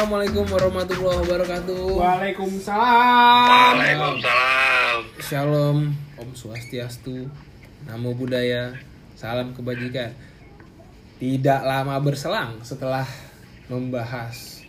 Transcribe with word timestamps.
Assalamualaikum 0.00 0.48
warahmatullahi 0.48 1.18
wabarakatuh. 1.28 1.80
Waalaikumsalam. 1.92 3.76
Waalaikumsalam. 3.76 4.96
Shalom, 5.20 5.92
Om 6.16 6.30
Swastiastu, 6.32 7.28
Namo 7.84 8.16
Buddhaya, 8.16 8.80
salam 9.12 9.52
kebajikan. 9.52 10.16
Tidak 11.20 11.60
lama 11.68 12.00
berselang 12.00 12.64
setelah 12.64 13.04
membahas 13.68 14.64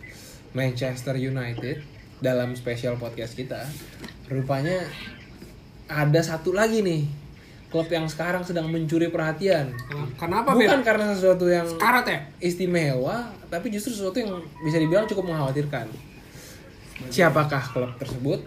Manchester 0.52 1.16
United 1.16 1.80
dalam 2.20 2.52
spesial 2.52 3.00
podcast 3.00 3.32
kita, 3.32 3.64
rupanya 4.28 4.84
ada 5.88 6.20
satu 6.20 6.52
lagi 6.52 6.84
nih 6.84 7.08
klub 7.72 7.88
yang 7.88 8.04
sekarang 8.04 8.44
sedang 8.44 8.68
mencuri 8.68 9.08
perhatian. 9.08 9.72
Kenapa 10.14 10.52
Bukan 10.52 10.78
Fir? 10.78 10.84
karena 10.84 11.10
sesuatu 11.10 11.48
yang 11.48 11.64
Karat 11.74 12.04
ya? 12.04 12.18
istimewa, 12.38 13.16
tapi 13.48 13.66
justru 13.68 13.90
sesuatu 13.90 14.14
yang 14.14 14.30
bisa 14.60 14.76
dibilang 14.76 15.08
cukup 15.08 15.24
mengkhawatirkan. 15.26 15.88
Siapakah 17.08 17.64
klub 17.66 17.90
tersebut? 17.96 18.40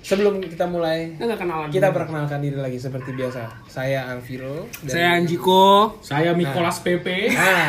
Sebelum 0.00 0.38
kita 0.38 0.64
mulai, 0.64 1.18
nggak 1.18 1.34
kenalan. 1.36 1.66
kita 1.66 1.90
dulu. 1.90 1.98
perkenalkan 1.98 2.38
diri 2.38 2.54
lagi 2.54 2.78
seperti 2.78 3.10
biasa. 3.10 3.42
Saya 3.66 4.06
Alviro. 4.06 4.70
dan- 4.80 4.88
Saya 4.88 5.08
Anjiko. 5.12 5.98
Saya 5.98 6.30
Mikolas 6.30 6.78
PP. 6.78 7.34
Nah, 7.34 7.66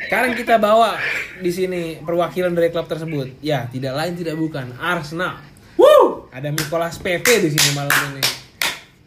sekarang 0.00 0.32
kita 0.32 0.56
bawa 0.56 0.96
di 1.36 1.52
sini 1.52 2.00
perwakilan 2.00 2.48
dari 2.50 2.72
klub 2.72 2.88
tersebut. 2.88 3.28
Ya, 3.38 3.68
tidak 3.68 3.92
lain 3.92 4.16
tidak 4.16 4.34
bukan 4.34 4.72
Arsenal. 4.74 5.36
Woo! 5.76 6.32
Ada 6.32 6.48
Nicolas 6.48 6.96
Pepe 6.96 7.38
di 7.38 7.50
sini 7.50 7.76
malam 7.76 7.92
ini. 8.10 8.24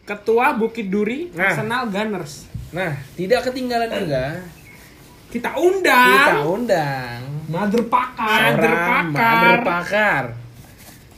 Ketua 0.02 0.58
Bukit 0.58 0.90
Duri 0.90 1.30
Nah. 1.32 1.54
Arsenal 1.54 1.88
Gunners. 1.88 2.50
Nah, 2.72 2.96
tidak 3.14 3.52
ketinggalan 3.52 3.90
juga 3.92 4.40
Kita 5.32 5.52
kita 5.52 5.60
undang 5.60 6.36
undang 6.44 7.20
Mother 7.48 7.84
Pakar. 7.88 8.56
Mother 8.56 8.74
Pakar. 8.76 9.58
pakar 9.64 10.24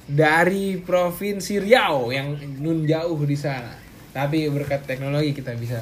dari 0.05 0.77
provinsi 0.79 1.65
Riau 1.65 2.13
yang 2.13 2.37
nun 2.61 2.85
jauh 2.85 3.17
di 3.25 3.35
sana. 3.35 3.73
Tapi 4.13 4.47
berkat 4.53 4.87
teknologi 4.87 5.35
kita 5.35 5.57
bisa 5.59 5.81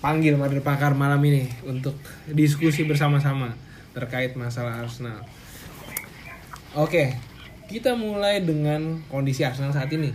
panggil 0.00 0.38
mother 0.38 0.62
pakar 0.62 0.94
malam 0.94 1.18
ini 1.26 1.50
untuk 1.66 1.98
diskusi 2.30 2.86
bersama-sama 2.86 3.52
terkait 3.92 4.36
masalah 4.38 4.80
Arsenal. 4.80 5.24
Oke, 6.76 7.16
kita 7.66 7.92
mulai 7.92 8.40
dengan 8.40 8.80
kondisi 9.06 9.42
Arsenal 9.42 9.70
saat 9.70 9.90
ini. 9.90 10.10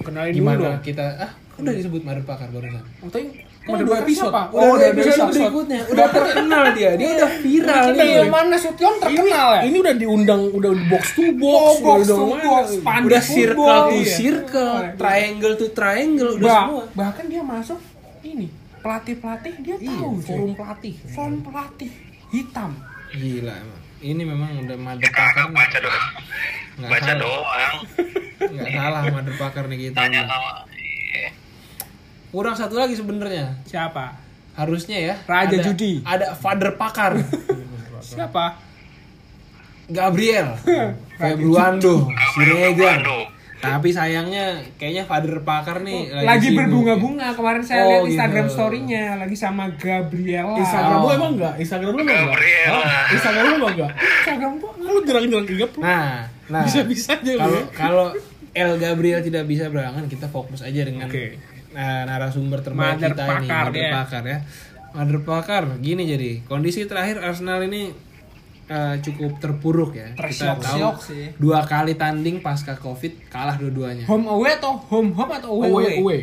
Kenalin 0.00 0.32
dulu 0.32 0.38
Gimana 0.40 0.60
dong. 0.60 0.76
kita 0.82 1.06
ah 1.18 1.30
udah 1.54 1.72
disebut 1.72 2.02
mother 2.02 2.22
pakar 2.22 2.48
barusan. 2.48 2.82
Katanya 3.00 3.30
Kan 3.64 3.70
Mother 3.70 3.86
dua 3.86 3.96
episode. 3.98 4.28
siapa? 4.28 4.42
Udah 4.46 4.60
Oh, 4.60 4.72
udah 4.74 4.86
episode 4.86 5.08
episode. 5.14 5.32
berikutnya, 5.32 5.80
udah 5.88 6.06
terkenal 6.10 6.64
dia, 6.74 6.90
dia 6.94 7.08
udah 7.14 7.30
viral 7.34 7.84
Kita 7.86 7.96
nih. 7.96 8.12
yang 8.14 8.28
mana 8.28 8.56
Sution 8.58 8.94
terkenal 8.98 9.48
ya? 9.50 9.60
Ini 9.64 9.76
udah 9.80 9.94
diundang 9.96 10.42
udah 10.52 10.72
box 10.84 11.04
to 11.10 11.22
Oh, 11.22 11.32
box, 11.32 11.72
box 11.80 11.98
udah 12.02 12.04
to 12.10 12.26
box, 12.42 12.66
udah 12.76 13.22
circle 13.22 13.48
football, 13.56 13.84
to 13.86 13.96
iya. 13.96 14.04
circle, 14.10 14.76
triangle 14.94 15.54
to 15.56 15.66
triangle, 15.70 16.30
udah 16.34 16.44
Bah- 16.44 16.60
semua. 16.62 16.84
bahkan 16.92 17.24
dia 17.24 17.40
masuk 17.40 17.80
ini 18.22 18.46
pelatih 18.76 19.16
pelatih 19.16 19.54
dia 19.58 19.76
Iya, 19.80 19.96
tahu 19.96 20.12
cuy. 20.12 20.24
forum 20.26 20.52
pelatih. 20.52 20.94
forum 21.08 21.38
pelatih 21.40 21.90
hitam 22.30 22.70
Gila 23.10 23.54
emang. 23.54 23.80
Ini 23.96 24.22
memang 24.22 24.50
udah 24.60 24.76
mother 24.76 25.08
Kagak 25.08 25.16
pakar. 25.16 25.44
nih. 25.46 25.56
baca 25.56 25.78
doang. 25.80 26.04
Nggak 26.74 26.90
Baca 26.90 27.02
salah. 27.04 27.16
doang. 27.16 27.76
Nggak 28.44 28.70
salah 28.72 29.02
mother 29.08 29.34
pakar 29.36 29.64
nih 29.66 29.78
kita. 29.84 29.96
Tanya 29.96 30.20
nih. 30.20 30.28
sama. 30.28 30.52
Kurang 32.30 32.54
satu 32.54 32.74
lagi 32.74 32.94
sebenarnya. 32.94 33.54
siapa 33.62 34.18
Harusnya 34.52 34.98
ya. 35.00 35.14
Raja 35.24 35.50
ada- 35.52 35.64
judi. 35.64 36.02
Ada 36.02 36.26
father 36.32 36.74
pakar. 36.74 37.18
siapa 38.00 38.58
Gabriel. 39.86 40.54
Februando. 41.20 42.10
Siregar. 42.32 43.02
Tapi 43.56 43.88
sayangnya 43.88 44.60
kayaknya 44.76 45.08
father 45.08 45.40
pakar 45.40 45.80
nih 45.80 46.12
lagi, 46.12 46.52
sibuk. 46.52 46.58
berbunga-bunga 46.60 47.32
kemarin 47.32 47.64
saya 47.64 47.80
Oh, 47.80 47.88
lihat 47.88 48.00
gitu. 48.02 48.10
Instagram 48.12 48.46
story-nya 48.46 49.16
lagi 49.16 49.32
sama 49.32 49.72
Gabriela 49.72 50.52
Instagram 50.54 50.98
lu 50.98 51.08
Oh. 51.08 51.16
emang 51.16 51.30
enggak? 51.32 51.54
Instagram 51.56 51.90
lu 51.90 51.98
emang 51.98 52.12
enggak? 52.12 52.28
Gabriela. 52.28 52.80
Instagram 53.08 53.42
lu 53.42 53.54
emang 53.56 53.72
enggak? 53.72 53.90
Instagram 53.96 54.52
gua 54.54 54.70
Lu 54.76 54.98
jarang-jarang 55.00 55.46
lu. 55.48 55.66
Nah, 55.80 56.12
nah. 56.48 56.64
Bisa-bisa 56.64 57.16
aja 57.16 57.32
lu 57.32 57.38
Kalau 57.38 57.60
kalau 57.72 58.06
El 58.54 58.78
Gabriel 58.78 59.18
tidak 59.18 59.50
bisa 59.50 59.66
berangan, 59.66 60.06
kita 60.06 60.30
fokus 60.30 60.62
aja 60.62 60.86
dengan 60.86 61.10
Oke. 61.10 61.42
nah, 61.74 62.06
narasumber 62.06 62.62
terbaik 62.62 63.02
Mother 63.02 63.10
kita 63.18 63.24
ini, 63.26 63.30
Pakar, 63.50 63.66
Mother 63.66 63.82
ya. 63.82 63.90
Pakar 63.90 64.22
ya. 64.22 64.38
Mother 64.94 65.18
Pakar, 65.26 65.64
gini 65.82 66.02
jadi 66.06 66.30
kondisi 66.46 66.86
terakhir 66.86 67.18
Arsenal 67.18 67.66
ini 67.66 67.90
eh, 68.70 68.94
cukup 69.02 69.42
terpuruk 69.42 69.98
ya. 69.98 70.14
Kita 70.14 70.54
tahu 70.62 71.02
sih. 71.02 71.34
dua 71.34 71.66
kali 71.66 71.98
tanding 71.98 72.38
pasca 72.38 72.78
Covid 72.78 73.26
kalah 73.26 73.58
dua-duanya. 73.58 74.06
home 74.06 74.30
away 74.30 74.54
atau 74.54 74.78
home 74.86 75.10
home 75.10 75.34
atau 75.34 75.50
away 75.58 75.68
Away 75.68 75.82
away, 75.82 75.94
away. 75.98 76.20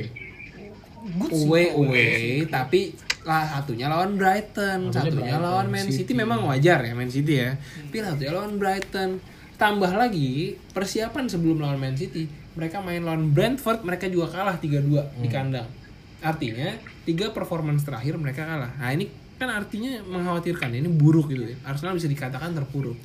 Good 1.01 1.31
sih. 1.35 1.45
Away 1.51 1.65
away, 1.75 2.15
tapi 2.47 2.95
lah 3.21 3.45
satunya 3.45 3.85
lawan 3.85 4.17
Brighton, 4.17 4.89
satunya 4.89 5.35
Brighton, 5.35 5.41
lawan 5.43 5.67
Man 5.67 5.85
City. 5.85 6.07
City. 6.07 6.13
memang 6.15 6.47
wajar 6.47 6.79
ya 6.81 6.93
Man 6.95 7.11
City 7.11 7.43
ya. 7.43 7.53
Tapi 7.59 7.97
satunya 7.99 8.31
lawan 8.33 8.55
Brighton. 8.55 9.19
Tambah 9.61 9.93
lagi 9.93 10.57
persiapan 10.73 11.29
sebelum 11.29 11.61
lawan 11.61 11.77
Man 11.77 11.93
City, 11.93 12.25
mereka 12.57 12.81
main 12.81 13.05
lawan 13.05 13.29
Brentford, 13.29 13.85
mereka 13.85 14.09
juga 14.09 14.33
kalah 14.33 14.57
3-2 14.57 15.21
di 15.21 15.29
kandang. 15.29 15.69
Artinya 16.17 16.73
tiga 17.05 17.29
performance 17.29 17.85
terakhir 17.85 18.17
mereka 18.17 18.41
kalah. 18.49 18.73
Nah 18.81 18.89
ini 18.89 19.05
kan 19.37 19.53
artinya 19.53 20.01
mengkhawatirkan, 20.01 20.73
ini 20.73 20.89
buruk 20.89 21.29
gitu 21.29 21.45
ya. 21.45 21.57
Arsenal 21.61 21.93
bisa 21.93 22.09
dikatakan 22.09 22.57
terpuruk. 22.57 22.97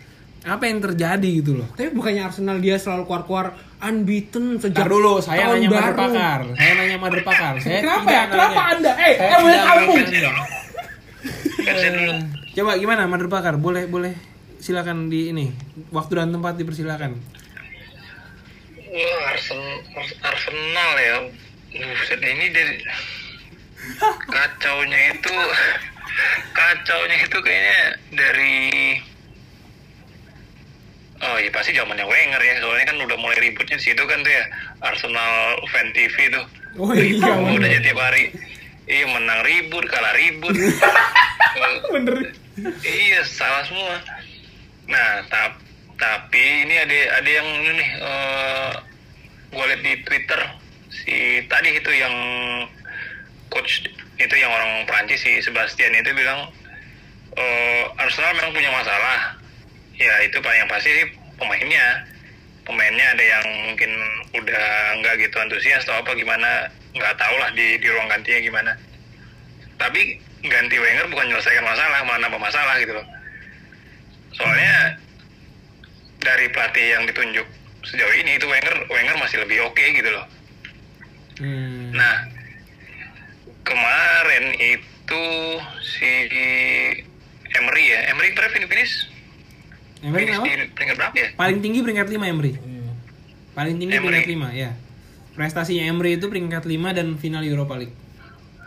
Apa 0.48 0.64
yang 0.64 0.80
terjadi 0.80 1.44
gitu 1.44 1.60
loh? 1.60 1.68
tapi 1.76 1.92
bukannya 1.92 2.24
Arsenal 2.24 2.56
dia 2.56 2.80
selalu 2.80 3.04
keluar-keluar 3.04 3.52
unbeaten 3.76 4.56
sejak 4.56 4.80
Ntar 4.80 4.88
dulu, 4.88 5.20
saya 5.20 5.52
tahun 5.52 5.60
nanya 5.60 5.68
baru. 5.68 5.92
Pakar. 5.92 6.40
Saya 6.56 6.72
nanya 6.72 6.96
Mother 6.96 7.20
Pakar. 7.20 7.54
Saya 7.60 7.78
Kenapa 7.84 8.08
ya? 8.08 8.24
Kenapa 8.32 8.60
nanya. 8.64 8.72
Anda? 8.72 8.92
Eh, 8.96 9.14
Saya 9.20 9.28
eh, 9.28 9.40
boleh 9.44 9.60
kampung. 9.60 9.98
dulu. 10.08 10.40
Coba 12.56 12.72
gimana 12.80 13.02
Mother 13.04 13.28
Pakar? 13.28 13.54
Boleh 13.60 13.84
boleh 13.84 14.35
silakan 14.58 15.08
di 15.08 15.30
ini. 15.30 15.46
Waktu 15.90 16.12
dan 16.18 16.32
tempat 16.32 16.56
dipersilakan. 16.56 17.12
Wah, 18.86 19.20
Arsenal, 19.28 19.76
Arsenal 20.22 20.90
ya. 20.96 21.16
Buset, 21.76 22.20
ini 22.24 22.46
dari 22.48 22.76
kacaunya 24.32 25.12
itu 25.12 25.34
kacaunya 26.50 27.16
itu 27.20 27.38
kayaknya 27.44 27.80
dari 28.16 28.56
Oh 31.16 31.36
iya 31.40 31.48
pasti 31.48 31.72
zamannya 31.72 32.04
Wenger 32.04 32.40
ya 32.40 32.60
soalnya 32.60 32.92
kan 32.92 32.96
udah 33.00 33.16
mulai 33.16 33.40
ributnya 33.40 33.76
di 33.76 33.84
situ 33.88 34.04
kan 34.04 34.20
tuh 34.20 34.32
ya 34.32 34.44
Arsenal 34.84 35.56
fan 35.68 35.88
TV 35.92 36.12
tuh 36.28 36.44
Oh 36.76 36.92
iya, 36.92 37.24
Ribut 37.24 37.56
bener. 37.56 37.72
aja 37.72 37.80
tiap 37.80 38.00
hari 38.00 38.24
iya 38.84 39.04
menang 39.08 39.40
ribut 39.44 39.84
kalah 39.88 40.12
ribut 40.12 40.56
bener 41.92 42.16
Iya 42.80 43.20
salah 43.28 43.68
semua. 43.68 44.00
Nah 44.86 45.22
tap, 45.30 45.58
tapi 45.98 46.42
ini 46.66 46.74
ada 46.78 47.22
ada 47.22 47.30
yang 47.30 47.48
ini 47.62 47.70
nih, 47.78 47.90
eh 47.98 48.72
gue 49.50 49.64
liat 49.64 49.82
di 49.82 49.94
Twitter 50.04 50.40
si 50.90 51.42
tadi 51.50 51.74
itu 51.74 51.90
yang 51.94 52.14
coach 53.50 53.86
itu 54.16 54.34
yang 54.36 54.50
orang 54.52 54.84
Prancis 54.86 55.22
si 55.22 55.38
Sebastian 55.42 55.94
itu 55.94 56.10
bilang 56.14 56.50
eh 57.36 57.84
Arsenal 57.98 58.36
memang 58.38 58.54
punya 58.54 58.70
masalah. 58.70 59.38
Ya 59.96 60.12
itu 60.28 60.38
paling 60.44 60.66
yang 60.66 60.70
pasti 60.70 60.92
sih 60.92 61.06
pemainnya. 61.40 62.04
Pemainnya 62.66 63.06
ada 63.14 63.24
yang 63.24 63.46
mungkin 63.70 63.90
udah 64.34 64.66
nggak 65.00 65.14
gitu 65.22 65.36
antusias 65.38 65.86
atau 65.86 66.02
apa 66.02 66.12
gimana 66.18 66.66
nggak 66.96 67.16
tahu 67.20 67.34
lah 67.38 67.50
di 67.52 67.76
di 67.80 67.86
ruang 67.92 68.08
gantinya 68.08 68.40
gimana 68.40 68.72
tapi 69.76 70.16
ganti 70.44 70.76
Wenger 70.80 71.06
bukan 71.12 71.28
menyelesaikan 71.28 71.64
masalah 71.64 72.00
malah 72.04 72.20
nambah 72.24 72.40
masalah 72.40 72.74
gitu 72.80 72.96
loh 72.96 73.06
soalnya 74.36 75.00
dari 76.18 76.46
pelatih 76.48 76.86
yang 76.90 77.02
ditunjuk 77.04 77.46
sejauh 77.82 78.14
ini 78.16 78.36
itu 78.36 78.44
Wenger 78.44 78.86
Wenger 78.86 79.16
masih 79.16 79.40
lebih 79.40 79.64
oke 79.64 79.80
gitu 79.82 80.08
loh 80.08 80.26
Hmm. 81.36 81.92
nah 81.92 82.24
kemarin 83.60 84.56
itu 84.56 85.24
si 85.82 86.08
Emery 87.52 87.84
ya 87.86 88.08
Emery 88.08 88.32
berapa 88.32 88.56
ini 88.56 88.64
finish 88.64 88.94
Emery 90.00 90.24
finish 90.24 90.32
apa? 90.34 90.46
di 90.46 90.66
peringkat 90.70 90.96
berapa 90.96 91.14
ya 91.14 91.28
Paling 91.34 91.58
tinggi 91.60 91.80
peringkat 91.80 92.08
5 92.08 92.24
Emery. 92.26 92.52
Paling 93.52 93.76
tinggi 93.76 93.92
Emery. 93.92 94.24
peringkat 94.24 94.32
5 94.48 94.52
ya. 94.54 94.70
Prestasinya 95.32 95.84
Emery 95.86 96.16
itu 96.16 96.26
peringkat 96.26 96.64
5 96.64 96.72
dan 96.92 97.06
final 97.16 97.44
Europa 97.44 97.76
League. 97.76 97.96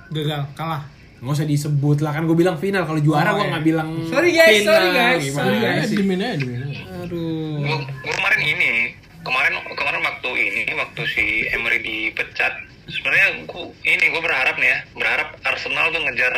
gagal 0.09 0.45
kalah 0.53 0.85
Nggak 1.19 1.33
usah 1.33 1.45
disebut 1.45 1.97
lah 1.99 2.11
kan 2.11 2.23
gue 2.23 2.33
bilang 2.33 2.55
final 2.55 2.83
kalau 2.83 2.97
juara 2.97 3.29
Oh, 3.29 3.33
gue 3.33 3.41
iya. 3.41 3.51
nggak 3.51 3.65
bilang 3.65 3.89
Sorry, 4.05 4.31
guys, 4.31 4.55
final. 4.57 4.71
sorry, 4.71 4.89
guys, 4.89 5.21
Gimana 5.21 5.39
sorry, 5.41 5.57
guys. 5.59 5.85
sih? 5.85 5.97
Aja. 5.99 6.55
Aduh. 6.99 7.55
gua 7.59 7.77
kemarin 8.09 8.41
ini 8.41 8.71
kemarin 9.19 9.51
kemarin 9.69 10.01
waktu 10.01 10.29
ini 10.33 10.73
waktu 10.73 11.01
si 11.05 11.25
Emery 11.49 11.79
dipecat 11.79 12.53
sebenarnya 12.87 13.27
gua 13.43 13.63
ini 13.83 14.05
gue 14.05 14.21
berharap 14.21 14.55
nih 14.55 14.69
ya 14.69 14.77
berharap 14.93 15.27
Arsenal 15.41 15.85
tuh 15.89 16.01
ngejar 16.01 16.33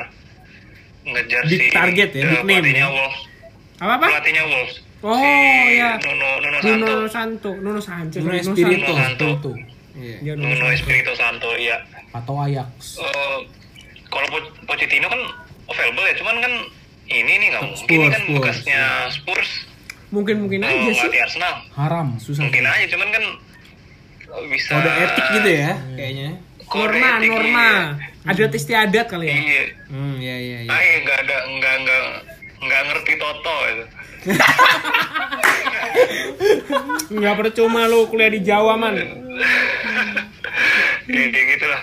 ngejar 1.04 1.42
Big 1.45 1.62
si 1.62 1.68
target 1.69 2.10
ya, 2.12 2.24
big 2.24 2.42
name 2.42 2.62
pelatihnya 2.62 2.80
ya. 2.80 2.89
Wolves 2.89 3.19
Apa 3.77 3.92
apa? 3.95 4.06
Pelatihnya 4.07 4.44
Wolves. 4.45 4.75
Oh 5.01 5.18
Si 5.18 5.74
ya. 5.75 5.92
Nuno 6.00 6.30
Nuno 6.39 6.57
Santo. 6.60 6.86
Nuno 6.88 7.07
Santo, 7.07 7.50
Nuno 7.56 7.81
Sanchez, 7.81 8.22
Nuno 8.22 8.30
Nuno 8.31 8.42
Espirito. 8.44 8.92
Santo. 8.94 9.25
Santo. 9.27 9.50
Iya. 9.92 10.18
Dia 10.19 10.34
Nuno 10.36 10.45
Nuno 10.48 10.57
Santo. 10.63 10.75
Espirito 10.75 11.12
Santo, 11.13 11.48
iya. 11.56 11.77
Atau 12.12 12.36
Ajax. 12.38 12.69
Eh, 12.98 13.39
kalau 14.12 14.28
Po- 14.28 14.52
Pochettino 14.66 15.08
kan 15.08 15.22
available 15.66 16.04
ya, 16.04 16.16
cuman 16.16 16.36
kan 16.38 16.54
ini 17.08 17.34
nih 17.34 17.48
nggak 17.50 17.63
mungkin 17.63 17.80
Spurs, 17.80 17.90
ini 17.90 18.08
kan 18.08 18.22
Spurs, 18.22 18.36
bekasnya 18.38 18.81
Spurs 19.10 19.52
Mungkin 20.12 20.44
mungkin 20.44 20.60
aja 20.62 20.92
sih. 20.92 21.08
Arsenal. 21.16 21.63
Haram. 21.72 22.19
Susah. 22.19 22.44
Mungkin 22.44 22.68
aja, 22.68 22.84
cuman 22.86 23.10
kan 23.10 23.24
bisa. 24.48 24.75
Kode 24.75 24.92
etik 24.92 25.25
gitu 25.34 25.50
ya 25.56 25.72
kayaknya. 25.96 26.30
Kode 26.62 27.00
Norma, 27.00 27.08
etik, 27.16 27.30
norma. 27.31 27.69
iya. 28.22 28.28
Adat 28.28 28.52
istiadat 28.54 29.08
kali 29.08 29.25
ya. 29.25 29.34
Iya. 29.34 29.63
Hmm, 29.88 30.16
iya 30.19 30.36
iya 30.38 30.58
iya. 30.62 30.69
Ay, 30.69 31.00
nggak 31.02 31.18
ada, 31.18 31.38
nggak 31.50 31.75
nggak 31.80 32.02
nggak 32.60 32.81
ngerti 32.86 33.13
Toto 33.16 33.56
itu. 33.66 33.86
Nggak 37.12 37.36
percuma 37.38 37.88
lu 37.88 38.08
kuliah 38.08 38.30
di 38.30 38.40
Jawa 38.42 38.75
man. 38.75 38.96
Kayak 41.04 41.28
kayak 41.30 41.46
gitulah. 41.56 41.81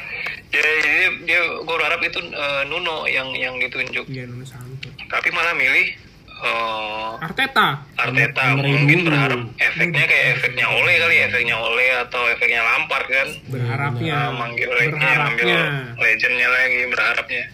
Ya, 0.48 0.60
jadi 0.64 1.04
dia, 1.28 1.40
gue 1.60 1.74
berharap 1.76 2.00
itu 2.00 2.20
eh, 2.24 2.62
Nuno 2.66 3.04
yang 3.04 3.28
yang 3.36 3.60
ditunjuk. 3.60 4.08
Iya 4.08 4.24
Nuno 4.24 4.48
Santo. 4.48 4.88
Tapi 5.08 5.28
malah 5.28 5.52
milih 5.52 5.86
eh, 6.24 7.10
Arteta. 7.20 7.84
Arteta 8.00 8.56
mungkin 8.56 9.04
berharap 9.04 9.40
efeknya 9.60 10.08
kayak 10.08 10.26
efeknya 10.40 10.66
Ole 10.72 10.94
kali 10.96 11.16
efeknya 11.20 11.56
Ole 11.58 11.86
atau 12.00 12.22
efeknya 12.32 12.64
Lampard 12.64 13.06
kan 13.10 13.28
Berharapnya. 13.52 14.14
Nah, 14.14 14.32
manggil 14.40 14.70
lagi 14.72 14.88
ambil 14.88 14.96
Berharapnya. 14.96 15.60
legendnya 16.00 16.48
lagi 16.48 16.80
berharapnya 16.88 17.44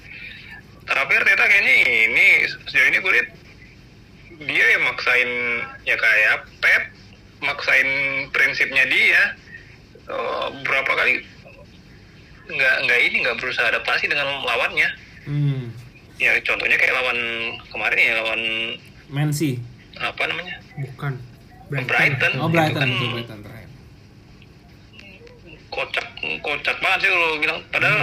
tapi 0.85 1.13
Arteta 1.17 1.45
kayaknya 1.49 1.75
ini 1.81 2.27
sejauh 2.45 2.89
ini 2.93 2.99
gue 3.01 3.13
lihat 3.17 3.29
dia 4.45 4.65
yang 4.77 4.85
maksain 4.85 5.31
ya 5.89 5.97
kayak 5.97 6.37
Pep 6.61 6.83
maksain 7.41 7.89
prinsipnya 8.31 8.85
dia 8.85 9.23
Eh, 10.05 10.49
berapa 10.69 10.93
kali 10.93 11.25
nggak 12.47 12.75
nggak 12.83 12.99
ini 13.03 13.17
nggak 13.21 13.37
berusaha 13.37 13.67
adaptasi 13.67 14.05
dengan 14.05 14.27
lawannya 14.41 14.89
Hmm. 15.25 15.73
ya 16.15 16.37
contohnya 16.39 16.77
kayak 16.77 16.93
lawan 16.95 17.19
kemarin 17.67 17.97
ya 17.99 18.15
lawan 18.19 18.41
Mansi. 19.09 19.57
apa 19.95 20.23
namanya 20.23 20.61
Bukan. 20.77 21.17
Brighton, 21.67 22.33
Oh 22.37 22.45
itu 22.45 22.53
Brighton, 22.53 22.77
kan 22.77 22.89
itu 22.91 23.07
Brighton 23.11 23.39
terakhir. 23.41 23.69
kocak 25.71 26.07
kocak 26.41 26.77
banget 26.79 26.99
sih 27.01 27.11
kalau 27.11 27.29
bilang 27.37 27.59
padahal 27.69 28.01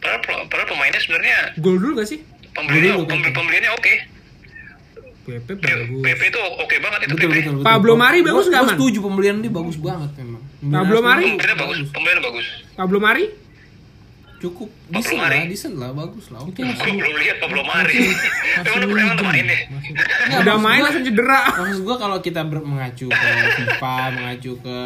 padahal, 0.00 0.18
padahal 0.48 0.66
pemainnya 0.66 0.98
sebenarnya 0.98 1.36
Gol 1.56 1.76
dulu 1.76 1.92
gak 1.96 2.08
sih? 2.08 2.18
pembeliannya 2.50 2.90
Dulu, 2.90 3.00
kan. 3.00 3.10
pembeli, 3.12 3.30
pembeliannya 3.32 3.72
oke 3.72 3.94
PP 5.20 5.48
P- 5.52 5.60
bagus. 5.60 6.02
PP 6.02 6.20
itu 6.26 6.40
oke 6.40 6.74
banget 6.80 7.00
itu 7.00 7.12
Betul, 7.12 7.28
PP 7.28 7.36
betul, 7.36 7.52
betul. 7.54 7.64
Pablo 7.64 7.92
Mari 7.94 8.18
bagus 8.20 8.44
nggak, 8.46 8.56
gua 8.56 8.66
Man? 8.66 8.74
setuju 8.74 8.98
pembelian 9.00 9.36
dia 9.38 9.52
bagus 9.52 9.76
banget 9.76 10.10
memang. 10.16 10.42
Pablo 10.64 10.98
Mari? 11.00 11.24
pembeliannya 11.28 11.58
bagus 11.60 11.78
pembeliannya 11.90 12.24
bagus 12.24 12.46
Pablo 12.74 12.98
Mari? 12.98 13.24
Cukup 14.40 14.72
decent 14.88 15.20
Mari. 15.20 15.36
lah, 15.36 15.46
decent 15.46 15.76
lah, 15.76 15.90
bagus 15.92 16.26
lah. 16.28 16.40
Oke. 16.40 16.64
gue 16.64 16.72
belum 16.72 17.14
lihat 17.14 17.36
Pablo 17.38 17.60
Mari 17.60 17.92
emang 18.58 18.88
udah 19.12 19.20
main 19.22 19.44
deh 19.44 19.62
Udah 20.34 20.56
main 20.56 20.80
langsung 20.80 21.04
cedera. 21.04 21.42
Maksud 21.54 21.82
gua 21.82 21.96
kalau 21.96 22.18
kita 22.18 22.40
ber- 22.42 22.64
mengacu 22.64 23.06
ke 23.06 23.28
FIFA, 23.54 23.94
mengacu 24.10 24.52
ke 24.56 24.78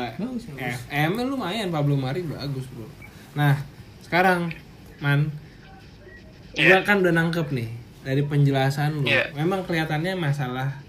FM, 0.58 1.10
eh, 1.14 1.24
lumayan 1.24 1.68
Pablo 1.68 1.94
Mari 1.94 2.22
bagus 2.24 2.66
bro. 2.68 2.90
Nah 3.32 3.54
sekarang 4.02 4.50
man, 4.98 5.30
gua 6.52 6.58
Iya. 6.60 6.82
kan 6.82 6.98
udah 6.98 7.12
nangkep 7.12 7.46
nih 7.48 7.70
dari 8.02 8.22
penjelasan 8.22 8.90
lu. 8.96 9.06
Iya. 9.06 9.30
Memang 9.34 9.62
kelihatannya 9.62 10.12
masalah 10.14 10.82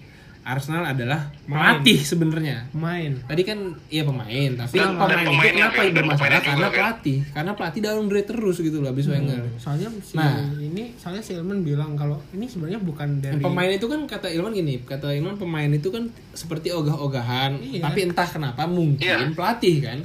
Arsenal 0.45 0.85
adalah 0.85 1.33
pelatih 1.43 1.97
sebenarnya. 1.99 2.69
Main. 2.71 3.17
Tadi 3.19 3.41
kan 3.41 3.57
iya 3.89 4.05
pemain, 4.05 4.29
tapi 4.53 4.77
Dan- 4.77 4.93
pemain 4.93 5.09
dan 5.09 5.25
itu 5.25 5.49
kenapa 5.51 5.81
bermasalah? 5.89 6.37
Karena 6.39 6.61
kan. 6.61 6.71
pelatih, 6.71 7.17
karena 7.27 7.51
pelatih 7.51 7.81
downgrade 7.81 8.27
terus 8.27 8.57
gitu 8.59 8.77
loh 8.77 8.89
abis 8.89 9.05
Wenger. 9.07 9.41
Soalnya 9.57 9.89
si 9.99 10.13
Nah. 10.13 10.37
ini 10.55 10.93
soalnya 10.95 11.19
si 11.19 11.33
Ilman 11.33 11.59
bilang 11.59 11.97
kalau 11.97 12.21
ini 12.29 12.45
sebenarnya 12.45 12.77
bukan 12.77 13.19
dari 13.19 13.35
Dan 13.35 13.41
pemain 13.41 13.67
itu 13.67 13.85
kan 13.85 14.05
kata 14.05 14.29
Ilman 14.29 14.53
gini, 14.53 14.73
kata 14.79 15.09
Ilman 15.11 15.35
pemain 15.35 15.65
itu 15.67 15.89
kan 15.89 16.05
seperti 16.31 16.69
ogah-ogahan, 16.69 17.57
Iya. 17.57 17.81
tapi 17.81 18.05
entah 18.05 18.27
kenapa 18.27 18.63
mungkin 18.63 19.01
Iya. 19.01 19.33
pelatih 19.33 19.81
kan. 19.81 19.97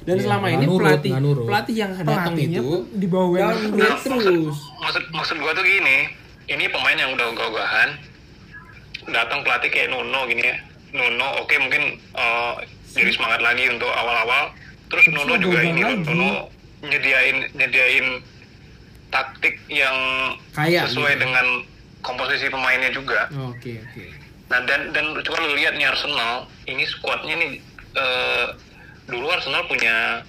Dan 0.00 0.14
Iya, 0.14 0.24
selama 0.24 0.46
ini 0.50 0.64
nurut, 0.64 0.84
pelatih 0.84 1.12
nurut. 1.18 1.44
pelatih 1.44 1.74
yang 1.78 1.92
datang 1.94 2.32
Pelatihnya 2.32 2.60
itu 2.60 2.68
di 2.92 3.06
bawah 3.06 3.28
Wenger 3.30 3.56
downgrade 3.58 4.00
terus. 4.02 4.56
maksud 4.78 5.04
maksud 5.10 5.36
gua 5.38 5.52
tuh 5.52 5.60
gini 5.62 5.98
ini 6.46 6.64
pemain 6.66 6.96
yang 6.98 7.10
udah 7.10 7.28
ogah-ogahan 7.28 7.88
datang 9.08 9.40
pelatih 9.42 9.68
kayak 9.68 9.88
Nuno 9.88 10.24
gini 10.24 10.42
ya 10.42 10.56
Nuno 10.90 11.40
oke 11.40 11.54
mungkin 11.58 11.82
eh, 11.96 12.54
jadi 12.92 13.10
semangat 13.10 13.40
lagi 13.40 13.68
untuk 13.68 13.88
awal-awal 13.88 14.52
terus 14.88 15.04
Terus 15.04 15.14
Nuno 15.14 15.34
juga 15.36 15.60
ini 15.60 15.82
lagi. 15.82 16.04
Nuno 16.04 16.30
nyediain 16.80 17.36
nyediain 17.52 18.06
taktik 19.08 19.56
yang 19.66 19.96
Kayak 20.52 20.88
sesuai 20.88 21.16
gitu. 21.16 21.22
dengan 21.24 21.46
komposisi 22.00 22.46
pemainnya 22.48 22.92
juga 22.92 23.26
Oke, 23.50 23.80
oke. 23.80 24.04
Nah 24.48 24.64
dan 24.64 24.92
dan 24.92 25.12
coba 25.20 25.44
lu 25.44 25.52
lihat 25.54 25.76
nih 25.76 25.84
Arsenal 25.84 26.48
ini 26.64 26.84
skuadnya 26.84 27.34
nih 27.36 27.52
eh, 27.94 28.46
dulu 29.04 29.28
Arsenal 29.28 29.64
punya 29.64 30.24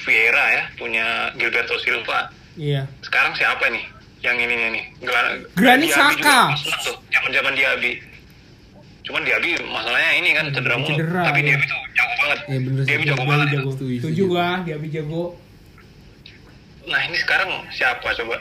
Vieira 0.00 0.44
ya, 0.48 0.64
punya 0.74 1.06
Gilberto 1.36 1.76
Silva. 1.76 2.32
Iya. 2.56 2.88
Sekarang 3.02 3.36
siapa 3.36 3.68
nih 3.68 3.84
yang 4.20 4.36
ininya 4.36 4.68
nih? 4.70 4.84
Gra- 5.00 5.40
Granit 5.54 5.88
Diaby. 5.88 6.20
Arsenal 6.20 6.78
tuh, 6.82 6.96
zaman-zaman 7.08 7.52
Diaby. 7.54 7.92
Cuman 9.00 9.22
Diaby 9.24 9.50
masalahnya 9.64 10.10
ini 10.14 10.28
kan 10.30 10.44
cedera 10.52 10.76
mulu. 10.76 10.92
Cedera, 10.92 11.22
Tapi 11.24 11.38
ya. 11.40 11.46
Diaby 11.48 11.64
tuh 11.64 11.78
jago 11.90 12.14
banget. 12.16 12.38
Iya, 12.44 12.58
bener. 12.60 12.82
Diaby 12.84 13.04
jago 13.04 13.16
Diaby 13.16 13.30
banget. 13.30 13.48
jago. 13.50 13.70
Setuju, 13.72 14.22
gua, 14.26 14.48
dia 14.62 14.76
jago. 14.92 15.24
Nah 16.84 17.00
ini 17.02 17.16
sekarang 17.16 17.50
siapa 17.70 18.08
coba? 18.14 18.36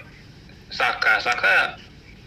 Saka, 0.70 1.18
Saka 1.20 1.54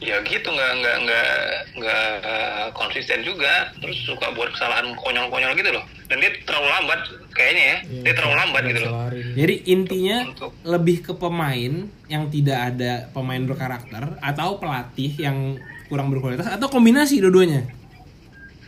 ya 0.03 0.19
gitu 0.21 0.51
nggak 0.51 0.73
nggak 0.83 0.97
nggak 1.07 1.31
nggak 1.79 2.05
eh, 2.27 2.67
konsisten 2.75 3.23
juga 3.23 3.71
terus 3.79 4.03
suka 4.03 4.35
buat 4.35 4.51
kesalahan 4.51 4.91
konyol-konyol 4.99 5.55
gitu 5.55 5.71
loh 5.71 5.85
dan 6.05 6.17
dia 6.19 6.31
terlalu 6.43 6.69
lambat 6.71 7.01
kayaknya 7.31 7.63
ya 7.63 7.77
Iya, 7.83 8.03
dia 8.03 8.13
terlalu 8.15 8.37
lambat 8.37 8.63
gitu 8.65 8.81
loh 8.81 8.93
Jadi 9.33 9.55
intinya 9.67 10.17
Untuk- 10.27 10.55
lebih 10.63 10.97
ke 11.01 11.13
pemain 11.15 11.73
yang 12.06 12.25
tidak 12.29 12.59
ada 12.69 12.93
pemain 13.11 13.41
berkarakter 13.41 14.03
atau 14.19 14.49
pelatih 14.56 15.13
yang 15.17 15.56
kurang 15.87 16.09
berkualitas 16.09 16.49
atau 16.49 16.67
kombinasi 16.67 17.19
dua-duanya. 17.19 17.69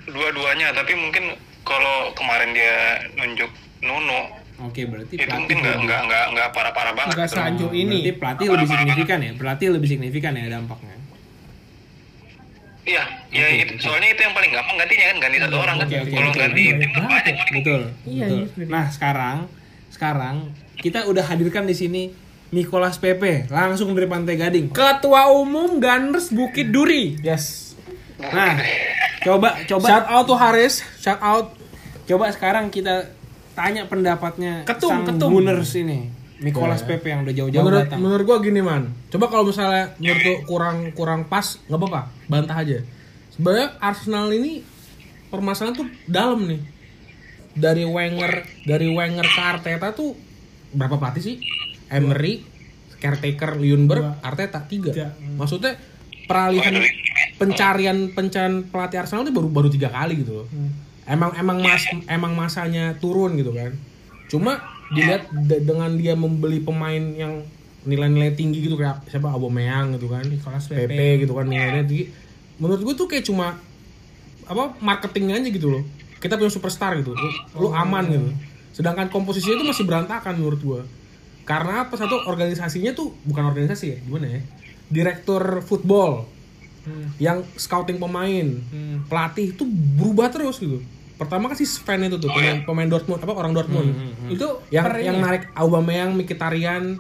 dua-duanya 0.05 0.69
tapi 0.71 0.93
mungkin 0.95 1.33
kalau 1.63 2.13
kemarin 2.13 2.53
dia 2.53 2.77
nunjuk 3.15 3.49
Nuno 3.81 4.45
Oke, 4.63 4.87
berarti 4.87 5.19
itu 5.19 5.25
pelatih 5.25 5.35
mungkin 5.35 5.57
nggak 5.59 5.77
nggak 5.83 6.01
nggak 6.07 6.25
nggak 6.31 6.49
parah-parah 6.55 6.95
banget 6.95 7.15
Nggak 7.17 7.27
gitu 7.27 7.67
Oh, 7.67 7.73
ini. 7.75 7.99
Berarti 8.07 8.13
pelatih 8.15 8.47
lebih 8.49 8.69
signifikan 8.71 9.19
ya. 9.19 9.33
Pelatih 9.35 9.69
lebih 9.75 9.89
signifikan 9.91 10.33
ya 10.33 10.47
dampaknya. 10.47 10.95
Iya 12.85 13.05
ya 13.29 13.45
Oke, 13.45 13.57
itu 13.59 13.73
oke. 13.75 13.83
soalnya 13.83 14.09
itu 14.11 14.21
yang 14.21 14.33
paling 14.33 14.51
gampang 14.51 14.77
gantinya 14.77 15.05
kan 15.07 15.17
ganti 15.19 15.37
satu 15.39 15.57
orang 15.57 15.77
kan 15.77 15.87
Oke, 15.87 15.97
oke, 15.99 16.11
kalau 16.11 16.29
betul. 16.29 16.43
ganti 16.43 16.63
tim 16.71 16.91
kan 16.91 17.05
banyak 17.05 17.37
Betul. 17.55 17.81
Iya, 18.05 18.25
betul. 18.27 18.39
iya. 18.55 18.67
Nah, 18.69 18.85
sekarang 18.89 19.37
sekarang 19.89 20.35
kita 20.77 20.99
udah 21.05 21.25
hadirkan 21.25 21.65
di 21.65 21.73
sini 21.73 22.03
Nicholas 22.51 22.97
Pepe 22.97 23.49
langsung 23.49 23.91
dari 23.93 24.05
Pantai 24.05 24.37
Gading. 24.37 24.71
Ketua 24.71 25.33
Umum 25.33 25.79
Gunners 25.79 26.31
Bukit 26.31 26.71
Duri. 26.71 27.19
Yes. 27.19 27.75
Nah, 28.21 28.61
coba 29.21 29.59
coba 29.65 29.87
Shout 29.87 30.07
out 30.07 30.25
to 30.25 30.35
Haris, 30.35 30.75
shout 30.97 31.19
out 31.19 31.57
coba 32.05 32.31
sekarang 32.31 32.69
kita 32.69 33.11
tanya 33.53 33.87
pendapatnya 33.87 34.63
Ketum, 34.63 34.91
sang 34.93 35.03
ketum. 35.05 35.31
Gunners 35.33 35.73
ini. 35.75 36.13
Nicholas 36.43 36.83
Pepe 36.83 37.15
yang 37.15 37.23
udah 37.23 37.35
jauh-jauh 37.35 37.63
Menurut 37.63 37.87
datang. 37.87 37.99
menurut 38.03 38.25
gua 38.27 38.39
gini 38.43 38.59
man. 38.59 38.91
Coba 39.07 39.31
kalau 39.31 39.47
misalnya 39.47 39.95
menurut 40.03 40.23
lu 40.27 40.35
kurang 40.51 40.77
kurang 40.97 41.21
pas 41.31 41.63
nggak 41.71 41.79
apa-apa, 41.79 42.01
bantah 42.27 42.57
aja. 42.59 42.79
Sebenarnya 43.31 43.79
Arsenal 43.79 44.35
ini 44.35 44.67
permasalahan 45.31 45.75
tuh 45.79 45.87
dalam 46.11 46.43
nih. 46.47 46.61
Dari 47.55 47.87
Wenger 47.87 48.43
dari 48.67 48.91
Wenger 48.91 49.27
ke 49.31 49.43
Arteta 49.43 49.95
tuh 49.95 50.19
berapa 50.75 50.99
pelatih 50.99 51.23
sih? 51.23 51.37
Emery, 51.87 52.43
caretaker 52.99 53.55
Ljungberg, 53.55 54.19
Arteta 54.19 54.59
tiga. 54.67 54.91
Tiga. 54.91 55.15
Maksudnya 55.39 55.79
peralihan 56.27 56.83
pencarian 57.39 58.11
pencarian 58.11 58.67
pelatih 58.67 59.07
Arsenal 59.07 59.23
itu 59.23 59.31
baru 59.31 59.49
baru 59.55 59.69
tiga 59.71 59.87
kali 59.87 60.27
gitu 60.27 60.43
loh. 60.43 60.47
Emang 61.07 61.31
emang 61.39 61.63
mas 61.63 61.87
emang 62.11 62.35
masanya 62.35 62.99
turun 62.99 63.39
gitu 63.39 63.55
kan. 63.55 63.71
Cuma 64.27 64.74
dilihat 64.95 65.23
de- 65.43 65.63
dengan 65.63 65.91
dia 65.93 66.15
membeli 66.15 66.59
pemain 66.59 67.05
yang 67.13 67.43
nilai-nilai 67.85 68.33
tinggi 68.33 68.59
gitu 68.61 68.75
kayak 68.75 69.05
siapa 69.05 69.29
Aubameyang 69.29 69.93
gitu 69.93 70.09
kan, 70.09 70.23
Nicolas 70.23 70.65
Pepe, 70.65 70.89
Pepe. 70.89 71.09
gitu 71.21 71.33
kan 71.33 71.45
nilainya 71.45 71.85
tinggi. 71.85 72.09
Menurut 72.57 72.81
gue 72.81 72.95
tuh 72.95 73.07
kayak 73.07 73.25
cuma 73.25 73.61
apa 74.45 74.65
marketingnya 74.79 75.39
aja 75.39 75.51
gitu 75.51 75.69
loh. 75.71 75.83
Kita 76.17 76.35
punya 76.35 76.49
superstar 76.49 76.97
gitu, 76.97 77.13
lu, 77.13 77.29
lu 77.59 77.69
aman 77.71 78.05
gitu. 78.07 78.29
Sedangkan 78.73 79.07
komposisinya 79.07 79.55
itu 79.55 79.67
masih 79.67 79.85
berantakan 79.85 80.35
menurut 80.35 80.59
gue. 80.59 80.81
Karena 81.45 81.85
apa 81.85 81.95
satu 81.95 82.25
organisasinya 82.25 82.91
tuh 82.93 83.13
bukan 83.23 83.45
organisasi 83.45 83.85
ya, 83.87 83.99
gimana 84.01 84.27
ya? 84.31 84.41
Direktur 84.87 85.43
football 85.61 86.25
yang 87.19 87.41
scouting 87.55 87.97
pemain, 87.97 88.45
Hmm. 88.63 89.05
pelatih 89.05 89.53
itu 89.53 89.65
berubah 89.95 90.29
terus 90.29 90.57
gitu. 90.59 90.81
Pertama 91.15 91.47
kan 91.47 91.55
si 91.55 91.65
Sven 91.65 92.03
itu 92.03 92.17
tuh 92.17 92.27
Oh, 92.27 92.35
pemain, 92.35 92.51
iya. 92.53 92.65
pemain 92.65 92.89
Dortmund 92.89 93.19
apa 93.19 93.33
orang 93.33 93.53
Dortmund. 93.53 93.91
Itu 94.27 94.63
Yang 94.69 94.85
per 94.85 94.95
yang 94.99 95.15
ini 95.15 95.21
ya? 95.21 95.25
narik 95.25 95.43
Aubameyang, 95.53 96.11
Mkhitaryan, 96.13 96.99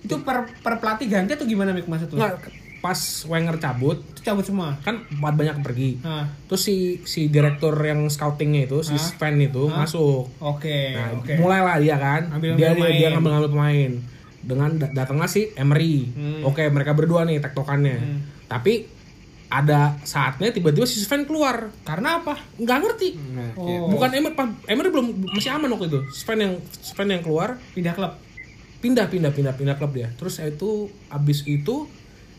itu 0.00 0.14
per 0.18 0.50
per 0.56 0.74
pelatih 0.76 1.06
ganti 1.06 1.32
atau 1.32 1.44
gimana 1.44 1.70
Mik 1.70 1.86
maksud? 1.86 2.10
Nggak, 2.10 2.50
pas 2.78 2.98
Wenger 3.24 3.56
cabut 3.56 3.98
Itu 4.08 4.22
cabut 4.24 4.42
semua. 4.42 4.78
kan 4.80 5.02
banyak 5.10 5.58
pergi. 5.60 5.98
Nah, 6.00 6.30
Terus 6.46 6.62
si 6.62 6.76
si 7.04 7.26
direktur 7.26 7.74
yang 7.76 8.06
scoutingnya 8.06 8.66
itu 8.66 8.78
si 8.80 8.92
Hah? 8.92 9.02
Sven 9.04 9.38
itu 9.40 9.66
Hah? 9.66 9.82
masuk. 9.82 10.30
oke, 10.38 10.78
Nah, 10.92 11.14
oke. 11.14 11.32
mulailah 11.36 11.78
dia 11.78 11.94
kan. 11.96 12.30
Ambil-ambil 12.32 12.58
dia 12.60 12.70
dia 12.72 12.90
dia 12.92 13.08
ngambil 13.10 13.30
ngambil 13.32 13.50
pemain. 13.52 13.92
Dengan 14.38 14.70
da- 14.76 14.92
datanglah 14.96 15.26
si 15.26 15.50
Emery. 15.52 16.08
Hmm. 16.08 16.40
Oke, 16.42 16.62
mereka 16.66 16.90
berdua 16.92 17.22
nih 17.22 17.38
tektokannya. 17.38 17.96
Hmm. 17.96 18.18
Tapi 18.48 18.86
ada 19.48 19.96
saatnya 20.02 20.48
tiba-tiba 20.50 20.84
si 20.84 20.98
Sven 20.98 21.24
keluar. 21.24 21.72
Karena 21.82 22.18
apa? 22.18 22.36
Nggak 22.54 22.78
ngerti. 22.78 23.08
Nah, 23.30 23.50
Oh. 23.54 23.64
gitu. 23.64 23.84
Bukan 23.90 24.10
Emery, 24.10 24.32
pas- 24.32 24.56
Emery 24.66 24.88
belum 24.90 25.06
masih 25.30 25.50
aman 25.50 25.68
waktu 25.70 25.88
itu. 25.88 26.00
Sven 26.12 26.38
yang 26.38 26.52
Sven 26.74 27.08
yang 27.08 27.20
keluar 27.20 27.56
Pindah 27.72 27.92
klub. 27.92 28.12
pindah 28.78 29.06
pindah 29.06 29.32
pindah 29.32 29.52
pindah 29.52 29.74
klub 29.74 29.90
dia. 29.90 30.12
Terus 30.14 30.38
itu 30.38 30.70
abis 31.08 31.42
itu 31.44 31.88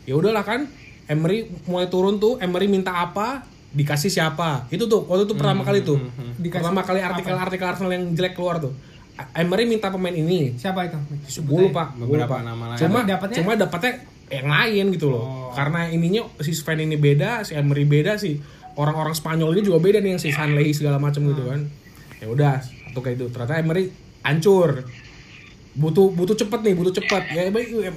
ya 0.04 0.16
udahlah 0.16 0.42
kan 0.42 0.70
Emery 1.06 1.50
mulai 1.66 1.86
turun 1.86 2.16
tuh 2.16 2.38
Emery 2.38 2.66
minta 2.66 2.94
apa 2.94 3.44
dikasih 3.70 4.10
siapa 4.10 4.66
itu 4.68 4.82
tuh 4.84 5.04
waktu 5.04 5.26
itu 5.26 5.36
pertama 5.36 5.62
kali 5.62 5.82
tuh 5.82 6.02
Dikasih 6.36 6.64
pertama 6.64 6.82
kali 6.82 7.00
artikel-artikel 7.00 7.68
Arsenal 7.68 7.92
yang 7.92 8.06
jelek 8.12 8.34
keluar 8.34 8.58
tuh 8.58 8.74
Emery 9.32 9.68
minta 9.68 9.90
pemain 9.90 10.10
ini 10.12 10.56
Siapa 10.56 10.86
itu? 10.86 10.98
gue 11.40 11.60
lupa 11.64 11.92
Beberapa 11.92 12.34
lupa. 12.34 12.38
nama 12.42 12.64
lain. 12.68 12.80
cuma 12.80 13.00
dapatnya- 13.04 13.38
cuma 13.38 13.52
dapatnya 13.54 13.92
yang 14.30 14.48
lain 14.48 14.86
gitu 14.94 15.10
loh. 15.10 15.26
Oh. 15.26 15.38
karena 15.58 15.90
ininya 15.90 16.30
si 16.40 16.54
Sven 16.54 16.86
ini 16.86 16.96
beda 16.96 17.42
si 17.42 17.58
Emery 17.58 17.84
beda 17.84 18.16
sih 18.22 18.38
orang-orang 18.78 19.18
Spanyol 19.18 19.58
ini 19.58 19.62
juga 19.66 19.82
beda 19.82 20.00
nih 20.00 20.16
yang 20.16 20.22
si 20.22 20.30
Sanley 20.32 20.72
segala 20.72 21.02
macam 21.02 21.26
gitu 21.28 21.44
kan. 21.50 21.68
Ya 22.24 22.28
udah 22.32 22.62
satu 22.64 23.02
kayak 23.04 23.20
itu 23.20 23.26
ternyata 23.34 23.60
Emery 23.60 23.92
hancur. 24.24 24.88
Butuh 25.76 26.14
butuh 26.16 26.36
cepet 26.38 26.60
nih 26.64 26.74
butuh 26.78 26.94
cepet. 26.96 27.24
Ya 27.36 27.50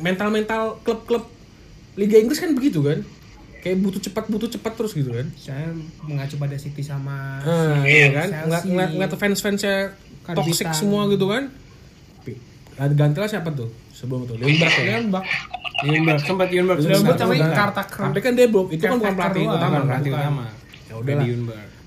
mental 0.03 0.29
mental 0.35 0.83
klub-klub 0.83 1.29
Liga 1.95 2.17
Inggris 2.19 2.41
kan 2.41 2.57
begitu 2.57 2.83
kan. 2.83 3.05
Kayak 3.63 3.79
butuh 3.79 4.01
cepat 4.03 4.25
butuh 4.27 4.51
cepat 4.51 4.73
terus 4.75 4.93
gitu 4.97 5.15
kan. 5.15 5.31
Saya 5.39 5.71
mengacu 6.03 6.35
pada 6.35 6.59
City 6.59 6.83
sama 6.83 7.39
ah, 7.47 7.85
si 7.85 7.95
iya 7.95 8.09
kan? 8.11 8.29
Chelsea. 8.33 8.67
ngeliat 8.75 8.91
ngeliat 8.97 9.13
fans 9.15 9.39
fansnya 9.39 9.95
toxic 10.35 10.73
semua 10.75 11.07
gitu 11.13 11.31
kan. 11.31 11.53
Gantilah 12.75 13.31
siapa 13.31 13.55
tuh 13.55 13.71
sebelum 14.03 14.27
itu 14.27 14.35
Lindbergh 14.35 14.77
ya? 14.83 14.99
Lembak. 14.99 15.25
Yunberg 15.83 16.21
sempat 16.27 16.49
sempat. 16.51 17.17
namanya 17.23 17.47
Udah. 17.47 17.57
Karta 17.57 17.83
tapi 17.87 18.19
kan 18.19 18.33
belum 18.35 18.67
itu 18.75 18.83
kan 18.83 18.99
bukan 18.99 19.15
Caretaker 19.15 19.31
pelatih 19.31 19.45
utama 19.47 19.75
kan 19.79 19.83
pelatih 19.87 20.13
utama. 20.13 20.45
ya 20.91 20.95
udah 20.99 21.15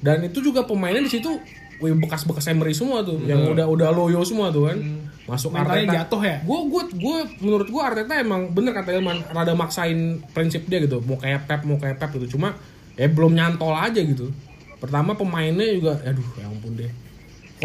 dan 0.05 0.17
itu 0.21 0.39
juga 0.43 0.61
pemainnya 0.67 1.01
di 1.03 1.11
situ 1.11 1.31
wih, 1.79 1.95
bekas-bekas 1.97 2.45
Emery 2.51 2.71
semua 2.75 3.03
tuh 3.03 3.19
yang 3.23 3.41
udah 3.51 3.65
udah 3.67 3.89
loyo 3.91 4.23
semua 4.23 4.47
tuh 4.51 4.71
kan. 4.71 4.79
Masuk 5.25 5.57
Mentalnya 5.57 6.05
jatuh 6.05 6.21
ya? 6.21 6.37
gue 6.45 6.59
gue 6.69 6.83
gue 7.01 7.17
menurut 7.41 7.65
gue 7.65 7.81
Arteta 7.81 8.13
emang 8.21 8.53
bener 8.53 8.77
kata 8.77 8.93
Ilman 8.93 9.25
rada 9.33 9.57
maksain 9.57 10.21
prinsip 10.37 10.69
dia 10.69 10.77
gitu. 10.85 11.01
Mau 11.01 11.17
kayak 11.17 11.49
Pep 11.49 11.65
mau 11.65 11.81
kayak 11.81 11.97
Pep 11.97 12.13
gitu. 12.21 12.37
Cuma 12.37 12.53
ya 12.93 13.09
belum 13.09 13.33
nyantol 13.33 13.73
aja 13.73 13.97
gitu. 13.97 14.29
Pertama 14.77 15.17
pemainnya 15.17 15.65
juga 15.73 15.97
aduh 16.05 16.27
ya 16.37 16.45
ampun 16.45 16.77
deh 16.77 17.04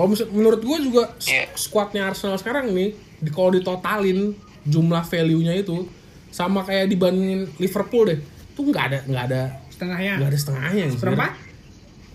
kalau 0.00 0.08
menurut 0.32 0.60
gue 0.60 0.78
juga 0.82 1.12
Iya. 1.20 1.44
squadnya 1.52 2.08
Arsenal 2.08 2.34
sekarang 2.34 2.72
nih 2.72 2.90
di 3.18 3.28
kalau 3.28 3.52
ditotalin 3.52 4.32
jumlah 4.62 5.02
value-nya 5.02 5.52
itu 5.54 5.84
sama 6.30 6.64
kayak 6.64 6.88
dibandingin 6.88 7.52
Liverpool 7.54 8.06
deh 8.06 8.18
tuh 8.50 8.64
nggak 8.64 8.84
ada 8.86 8.98
nggak 9.04 9.24
ada 9.26 9.42
Setengahnya. 9.68 10.12
nggak 10.16 10.30
ada 10.30 10.38
setengahnya 10.38 10.84
gitu. 10.86 10.96
Seperempat? 10.96 11.30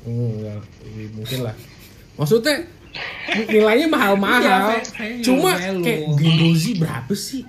Hmm, 0.01 0.29
enggak, 0.35 0.61
Iya, 0.83 1.05
mungkin 1.11 1.39
lah. 1.41 1.55
Maksudnya 2.15 2.55
nilainya 3.47 3.87
mahal-mahal. 3.87 4.41
Iya, 4.41 4.57
kayak- 4.57 4.89
kayak 4.91 5.15
Cuma 5.21 5.49
kayak 5.53 6.01
Gindozi 6.15 6.71
berapa 6.75 7.13
sih? 7.13 7.41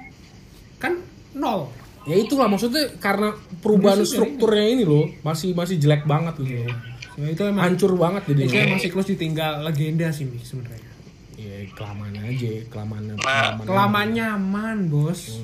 Kan 0.76 1.00
nol. 1.32 1.72
Ya 2.04 2.16
itulah 2.16 2.46
maksudnya 2.46 2.92
karena 2.96 3.32
perubahan 3.58 4.00
strukturnya 4.02 4.66
ini 4.70 4.84
loh 4.84 5.08
masih 5.22 5.52
masih 5.52 5.76
jelek 5.76 6.04
banget 6.04 6.36
gitu. 6.38 6.60
loh. 6.62 6.76
Ya, 7.16 7.26
itu 7.32 7.42
emang 7.42 7.64
Hancur 7.64 7.96
banget 7.96 8.22
itu 8.28 8.44
jadinya. 8.44 8.62
emang 8.68 8.80
siklus 8.80 9.08
ditinggal 9.08 9.64
legenda 9.64 10.08
sih 10.12 10.28
Mik 10.28 10.44
sebenarnya. 10.44 10.92
Ya 11.36 11.56
kelamaan 11.72 12.12
aja, 12.16 12.50
kelamaan. 12.68 13.02
Nah, 13.16 13.56
Kelamaan 13.60 14.08
nyaman, 14.12 14.76
Bos. 14.88 15.40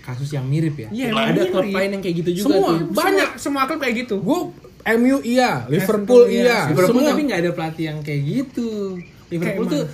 Kasus 0.00 0.32
yang 0.32 0.48
mirip 0.48 0.74
ya. 0.76 0.88
Iya, 0.88 1.06
emang 1.12 1.26
ada 1.30 1.40
mirip. 1.44 1.52
klub 1.52 1.68
lain 1.68 1.90
yang 1.92 2.02
kayak 2.02 2.16
gitu 2.24 2.30
juga 2.40 2.46
Semua. 2.48 2.68
tuh. 2.72 2.78
Banyak. 2.96 3.28
Semua, 3.36 3.42
semua 3.44 3.62
klub 3.68 3.80
kayak 3.80 3.94
gitu. 4.04 4.16
Gue 4.24 4.40
MU 4.96 5.16
iya, 5.20 5.68
Liverpool 5.68 6.24
iya. 6.26 6.40
iya, 6.40 6.58
Liverpool 6.72 7.04
semua. 7.04 7.12
tapi 7.12 7.22
nggak 7.28 7.40
ada 7.44 7.50
pelatih 7.52 7.84
yang 7.92 7.98
kayak 8.00 8.20
gitu. 8.24 8.96
Liverpool 9.28 9.66
Kayak 9.68 9.76
tuh 9.76 9.84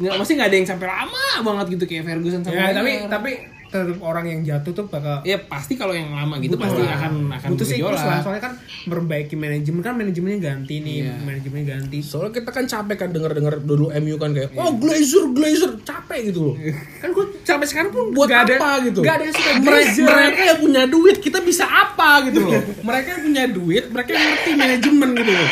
nggak 0.00 0.14
mesti 0.16 0.32
nggak 0.32 0.48
ada 0.48 0.56
yang 0.56 0.68
sampai 0.70 0.86
lama 0.88 1.26
banget 1.44 1.66
gitu 1.76 1.84
kayak 1.84 2.02
Ferguson 2.08 2.40
sama 2.40 2.54
Ya, 2.56 2.72
tapi 2.72 2.90
tapi 3.04 3.30
tetap 3.70 3.98
orang 4.00 4.26
yang 4.26 4.40
jatuh 4.42 4.72
tuh 4.72 4.84
bakal 4.84 5.22
ya 5.22 5.38
pasti 5.40 5.74
kalau 5.74 5.90
yang 5.90 6.10
lama 6.10 6.36
gitu 6.36 6.52
Butuh 6.52 6.66
pasti 6.66 6.80
lah. 6.80 6.94
akan 6.96 7.12
akan 7.30 7.48
butuh 7.48 7.64
siklus 7.64 7.80
bergejolak. 7.94 8.04
lah 8.04 8.18
soalnya 8.20 8.42
kan 8.42 8.52
memperbaiki 8.82 9.34
manajemen 9.34 9.80
kan 9.80 9.94
manajemennya 9.94 10.38
ganti 10.40 10.74
nih 10.78 10.96
Iya. 11.00 11.14
manajemennya 11.20 11.66
ganti 11.70 11.98
Soalnya 12.00 12.32
kita 12.34 12.50
kan 12.50 12.64
capek 12.66 12.96
kan 12.98 13.08
denger-denger 13.10 13.54
dulu 13.60 13.86
MU 13.94 14.16
kan 14.16 14.30
kayak, 14.30 14.50
oh 14.54 14.74
Glazer, 14.74 15.24
Glazer, 15.30 15.70
capek 15.80 16.18
gitu 16.26 16.40
loh. 16.44 16.54
kan 16.98 17.08
gue 17.08 17.24
sampai 17.40 17.64
sekarang 17.64 17.90
pun 17.90 18.10
buat 18.10 18.26
gak 18.26 18.42
ada, 18.44 18.54
apa 18.56 18.70
gitu 18.84 19.00
gak 19.00 19.14
ada 19.14 19.24
yang 19.24 19.34
suka 19.34 19.50
mereka, 19.54 19.68
Glazer. 19.86 20.04
mereka 20.04 20.40
yang 20.44 20.58
punya 20.60 20.82
duit 20.84 21.16
kita 21.18 21.38
bisa 21.40 21.64
apa 21.64 22.10
gitu 22.26 22.38
loh 22.40 22.52
mereka 22.80 23.08
yang 23.08 23.22
punya 23.22 23.44
duit 23.46 23.84
mereka 23.86 24.08
yang 24.10 24.24
ngerti 24.28 24.50
manajemen 24.52 25.08
gitu 25.14 25.32
loh 25.32 25.50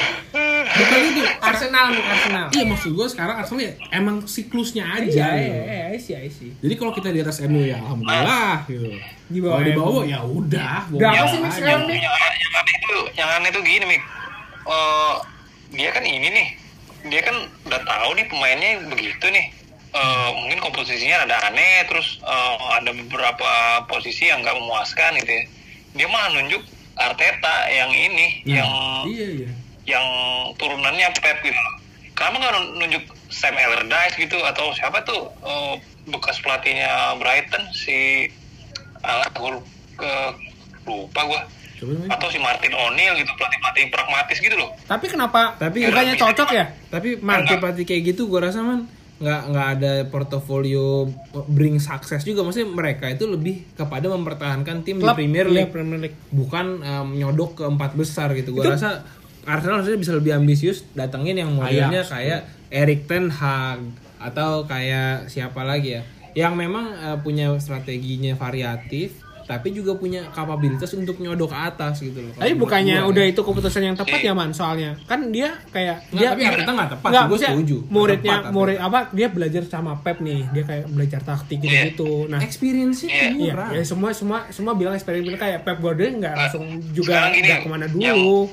bukan 0.79 0.99
itu. 1.05 1.23
Arsenal 1.49 1.85
nih 1.91 2.03
Arsenal. 2.03 2.47
Iya 2.51 2.65
maksud 2.67 2.91
gue 2.93 3.07
sekarang 3.09 3.37
Arsenal 3.37 3.63
ya 3.63 3.73
emang 3.91 4.17
siklusnya 4.25 4.85
aja 4.87 5.05
iya 5.05 5.29
gitu. 5.35 5.53
iya 5.53 5.85
iya 5.89 5.99
sih 5.99 6.13
iya 6.15 6.31
sih 6.31 6.51
jadi 6.57 6.75
kalau 6.75 6.93
kita 6.93 7.09
di 7.09 7.21
atas 7.21 7.39
MU 7.43 7.63
ya 7.63 7.79
alhamdulillah 7.79 8.65
gitu. 8.65 8.91
Di 9.29 9.39
bawah 9.39 9.55
kalau 9.55 9.67
di 9.67 9.73
bawah 9.75 10.03
ya 10.05 10.19
udah 10.23 10.77
Udah 10.89 11.09
apa 11.09 11.19
bawa 11.21 11.29
sih, 11.29 11.39
Mik, 11.39 11.47
aja. 11.47 11.57
sekarang, 11.59 11.83
Mik? 11.85 12.01
yang, 12.01 12.15
yang 12.15 12.55
aneh 12.55 12.75
itu 12.75 12.97
yang 13.15 13.29
aneh 13.31 13.49
itu 13.51 13.61
gini 13.61 13.85
mik. 13.87 14.03
Eh, 14.65 15.15
dia 15.71 15.89
kan 15.91 16.05
ini 16.05 16.29
nih. 16.29 16.49
Dia 17.07 17.21
kan 17.23 17.37
udah 17.65 17.81
tahu 17.83 18.09
nih 18.15 18.27
pemainnya 18.27 18.71
begitu 18.89 19.27
nih. 19.29 19.47
Eh, 19.89 20.29
mungkin 20.35 20.59
komposisinya 20.61 21.25
ada 21.25 21.49
aneh 21.49 21.85
terus 21.85 22.21
eh, 22.21 22.57
ada 22.73 22.91
beberapa 22.91 23.51
posisi 23.85 24.29
yang 24.29 24.41
nggak 24.41 24.57
memuaskan 24.57 25.17
gitu 25.19 25.33
ya. 25.33 25.45
Dia 25.95 26.07
malah 26.09 26.31
nunjuk 26.35 26.61
Arteta 26.99 27.57
yang 27.71 27.95
ini 27.95 28.43
Nah, 28.43 28.55
yang 28.59 28.71
iya 29.07 29.29
iya 29.45 29.51
yang 29.89 30.05
turunannya 30.55 31.09
Pep 31.17 31.41
gitu. 31.41 31.57
Loh. 31.57 31.75
Kenapa 32.13 32.37
nggak 32.37 32.53
nun- 32.53 32.73
nunjuk 32.77 33.05
Sam 33.33 33.57
Allardyce 33.57 34.21
gitu? 34.21 34.37
Atau 34.45 34.69
siapa 34.77 35.01
tuh 35.03 35.33
eh, 35.41 35.75
bekas 36.07 36.37
pelatihnya 36.39 37.17
Brighton 37.17 37.65
si 37.73 38.29
gue 39.33 39.51
lu- 39.51 39.67
ke- 39.97 40.35
lupa 40.85 41.21
gue 41.25 41.41
atau 42.11 42.27
si 42.27 42.43
Martin 42.43 42.75
O'Neill 42.75 43.15
gitu 43.15 43.31
pelatih 43.39 43.59
pelatih 43.63 43.85
pragmatis 43.89 44.39
gitu 44.43 44.59
loh. 44.59 44.75
tapi 44.85 45.07
kenapa? 45.07 45.55
Tapi- 45.57 45.87
bukannya 45.87 46.19
cocok 46.19 46.49
ya? 46.51 46.65
Tapi 46.91 47.23
pelatih-pelatih 47.23 47.85
kayak 47.87 48.03
gitu 48.13 48.27
gue 48.27 48.41
rasa 48.43 48.61
man 48.61 48.91
nggak 49.19 49.41
nggak 49.51 49.69
ada 49.79 49.93
portofolio 50.11 51.07
bring 51.47 51.79
sukses 51.79 52.23
juga. 52.23 52.43
Maksudnya 52.43 52.71
mereka 52.71 53.07
itu 53.07 53.31
lebih 53.31 53.63
kepada 53.75 54.11
mempertahankan 54.11 54.83
tim 54.83 54.99
Klub, 54.99 55.15
di 55.15 55.23
Premier 55.23 55.47
iya, 55.47 55.55
League. 55.55 55.71
Premier 55.71 56.01
League. 56.03 56.19
Bukan 56.31 56.67
em, 56.83 57.09
nyodok 57.15 57.63
ke 57.63 57.65
empat 57.67 57.95
besar 57.95 58.35
gitu. 58.35 58.55
Gue 58.55 58.67
rasa 58.67 59.07
Arsenal 59.45 59.81
harusnya 59.81 59.99
bisa 59.99 60.13
lebih 60.13 60.33
ambisius 60.33 60.83
datengin 60.93 61.39
yang 61.39 61.51
modelnya 61.53 62.03
Ajax. 62.03 62.11
kayak 62.11 62.41
Erik 62.69 63.07
Ten 63.07 63.29
Hag 63.29 63.81
atau 64.19 64.67
kayak 64.67 65.31
siapa 65.31 65.63
lagi 65.63 65.99
ya 65.99 66.03
yang 66.35 66.55
memang 66.55 66.91
eh, 66.93 67.19
punya 67.19 67.51
strateginya 67.59 68.35
variatif 68.35 69.27
tapi 69.49 69.73
juga 69.73 69.97
punya 69.97 70.29
kapabilitas 70.29 70.93
untuk 70.93 71.17
nyodok 71.25 71.49
ke 71.49 71.57
atas 71.57 72.05
gitu 72.05 72.21
loh. 72.21 72.37
Tapi 72.37 72.53
bukannya 72.53 73.01
gua, 73.01 73.09
udah 73.09 73.25
ya. 73.25 73.33
itu 73.33 73.41
keputusan 73.41 73.81
yang 73.81 73.97
tepat 73.97 74.21
ya 74.21 74.37
man 74.37 74.53
soalnya 74.53 74.93
kan 75.09 75.33
dia 75.33 75.57
kayak 75.73 76.05
Nggak, 76.13 76.21
dia 76.21 76.29
tapi 76.29 76.43
Arteta 76.45 76.73
nggak 76.77 76.91
tepat 76.93 77.09
Nggak, 77.09 77.25
maksudnya 77.33 77.51
setuju. 77.57 77.77
muridnya 77.89 78.37
tepat, 78.45 78.53
murid 78.53 78.77
apa 78.77 78.99
dia 79.17 79.29
belajar 79.33 79.63
sama 79.65 79.93
Pep 80.05 80.21
nih 80.21 80.45
dia 80.53 80.65
kayak 80.69 80.85
belajar 80.93 81.21
taktik 81.25 81.65
gitu 81.65 81.73
gitu 81.89 82.13
nah 82.29 82.45
experience-nya 82.45 83.09
Iya. 83.09 83.29
Iya, 83.41 83.53
kurang. 83.57 83.71
ya 83.73 83.83
semua 83.89 84.11
semua 84.13 84.39
semua 84.53 84.73
bilang 84.77 84.93
eksperimen 84.93 85.33
kayak 85.41 85.65
Pep 85.65 85.81
Guardiola 85.81 86.13
nggak 86.29 86.35
langsung 86.37 86.65
juga 86.93 87.33
nggak 87.33 87.65
ke 87.65 87.69
mana 87.73 87.89
dulu. 87.89 88.53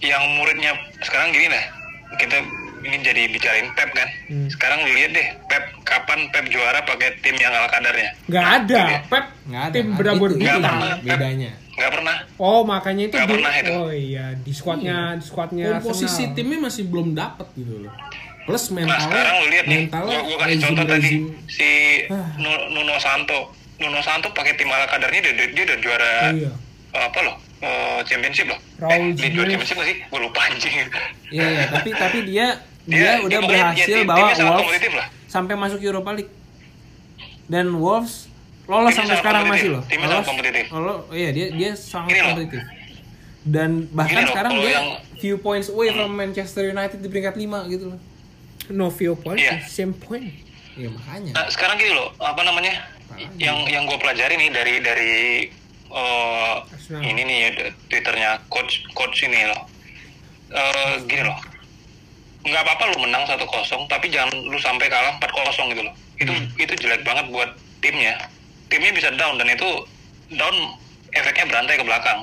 Yang- 0.00 0.32
muridnya 0.32 0.72
sekarang 1.00 1.30
gini 1.30 1.46
lah 1.46 1.64
kita 2.12 2.36
ini 2.80 2.96
jadi 2.98 3.28
bicarain 3.28 3.68
Pep 3.70 3.92
kan. 3.92 4.08
Hmm. 4.26 4.48
Sekarang 4.48 4.80
lu 4.80 4.90
lihat 4.90 5.12
deh 5.12 5.28
Pep 5.46 5.64
kapan 5.82 6.26
Pep 6.28 6.48
juara 6.48 6.80
pakai 6.80 7.12
tim 7.20 7.36
yang 7.36 7.52
ala 7.52 7.68
kadarnya. 7.68 8.16
Nggak 8.24 8.46
ada. 8.58 8.82
Iya. 8.82 8.98
Pep 9.04 9.24
Nggak 9.44 9.62
ada. 9.62 9.74
tim 9.74 9.86
berabur 9.94 10.28
Nggak 10.32 10.58
pernah. 10.58 10.94
bedanya. 10.98 11.50
Nggak 11.70 11.90
pernah. 11.92 12.16
Oh 12.36 12.60
makanya 12.62 13.02
itu 13.04 13.14
Nggak 13.14 13.26
di, 13.26 13.34
pernah 13.34 13.52
itu. 13.54 13.70
oh 13.70 13.90
iya 13.90 14.26
di 14.34 14.52
squadnya 14.52 14.96
di 15.14 15.22
squadnya 15.22 15.66
komposisi 15.76 16.08
Arsenal. 16.24 16.34
timnya 16.34 16.58
masih 16.62 16.82
belum 16.86 17.08
dapet 17.12 17.46
gitu 17.54 17.74
loh 17.80 17.92
plus 18.40 18.64
Nah 18.66 18.74
mentalnya 18.82 19.04
sekarang 19.06 19.34
lu 19.36 19.46
lihat 19.46 19.64
nih, 19.64 19.80
gua, 19.86 20.00
gua 20.00 20.16
kasih 20.16 20.48
rezim- 20.48 20.64
contoh 20.64 20.84
tadi 20.86 21.00
rezim- 21.06 21.28
si 21.46 21.68
Nu- 22.36 22.66
Nuno 22.70 22.96
Santo. 22.98 23.38
Nuno 23.78 24.00
Santo 24.00 24.28
pakai 24.30 24.56
tim 24.56 24.66
ala 24.66 24.84
kadarnya 24.84 25.20
dia, 25.22 25.34
dia, 25.34 25.46
dia 25.52 25.64
udah 25.66 25.78
juara 25.78 26.12
Iya. 26.32 26.50
apa 26.98 27.18
loh 27.22 27.36
eh, 27.60 28.00
championship 28.04 28.46
loh 28.46 28.58
Raul 28.76 28.92
eh, 28.92 28.98
dia 29.12 29.28
juara 29.28 29.48
Jimenez. 29.48 29.50
championship 29.50 29.76
nggak 29.76 29.88
sih 29.88 29.98
gue 30.02 30.20
lupa 30.20 30.40
anjing 30.42 30.74
Iya, 31.30 31.44
iya, 31.46 31.64
tapi 31.68 31.90
tapi 32.02 32.18
dia 32.24 32.46
dia, 32.82 32.96
Dia- 32.96 33.18
udah 33.20 33.28
dia 33.30 33.40
berhasil 33.42 33.86
dia 33.94 33.98
bawa 34.02 34.28
Wolves 34.32 35.06
sampai 35.26 35.54
masuk 35.54 35.78
Europa 35.78 36.10
League. 36.12 36.32
Dan 37.46 37.76
Wolves 37.76 38.26
lolos 38.64 38.90
sampai 38.92 39.16
sekarang 39.16 39.42
masih 39.46 39.68
loh. 39.70 39.82
Timnya 39.84 40.06
sangat 40.08 40.26
kompetitif. 40.26 40.64
Lolos, 40.70 40.98
oh 41.04 41.14
iya 41.14 41.30
dia 41.30 41.46
dia 41.50 41.70
sangat 41.72 42.08
Gini 42.08 42.20
loh. 42.20 42.28
kompetitif. 42.32 42.62
Dan 43.40 43.70
bahkan 43.90 44.10
Gini 44.12 44.22
loh, 44.22 44.30
sekarang 44.30 44.52
kalau 44.52 44.64
dia 44.64 44.74
yang- 44.74 44.90
few 45.16 45.36
points 45.36 45.68
away 45.68 45.90
from 45.90 46.10
Manchester 46.10 46.64
United 46.64 46.98
di 46.98 47.06
peringkat 47.06 47.34
5 47.36 47.68
gitu 47.68 47.84
loh. 47.90 48.00
No 48.70 48.86
view 48.88 49.14
point, 49.14 49.36
Iya. 49.36 49.66
same 49.66 49.92
point. 49.92 50.30
Iya 50.72 50.88
makanya. 50.88 51.32
Nah, 51.32 51.46
sekarang 51.46 51.76
gini 51.76 51.90
loh, 51.90 52.14
apa 52.16 52.40
namanya? 52.40 52.86
Yang 53.36 53.56
yang 53.68 53.82
gue 53.84 53.98
pelajari 53.98 54.34
nih 54.36 54.50
dari 54.50 54.74
dari 54.80 55.14
Arsenal. 55.92 57.00
ini 57.02 57.22
nih 57.22 57.38
twitternya 57.86 58.40
coach 58.46 58.86
coach 58.90 59.20
ini 59.20 59.44
loh. 59.44 59.66
Eh, 60.48 60.94
gini 61.04 61.22
loh, 61.22 61.38
nggak 62.42 62.58
apa-apa 62.60 62.90
lu 62.90 62.98
menang 63.00 63.22
1-0, 63.22 63.38
tapi 63.86 64.06
jangan 64.08 64.34
lu 64.34 64.58
sampai 64.58 64.86
kalah 64.86 65.14
4-0 65.16 65.30
gitu 65.68 65.82
loh. 65.82 65.94
Itu 66.16 66.30
itu 66.56 66.72
jelek 66.76 67.02
banget 67.02 67.26
buat 67.28 67.50
timnya. 67.78 68.18
Timnya 68.66 68.90
bisa 68.90 69.10
down 69.12 69.34
dan 69.34 69.46
itu 69.46 69.66
down 70.32 70.56
efeknya 71.10 71.46
berantai 71.46 71.74
ke 71.74 71.82
belakang, 71.82 72.18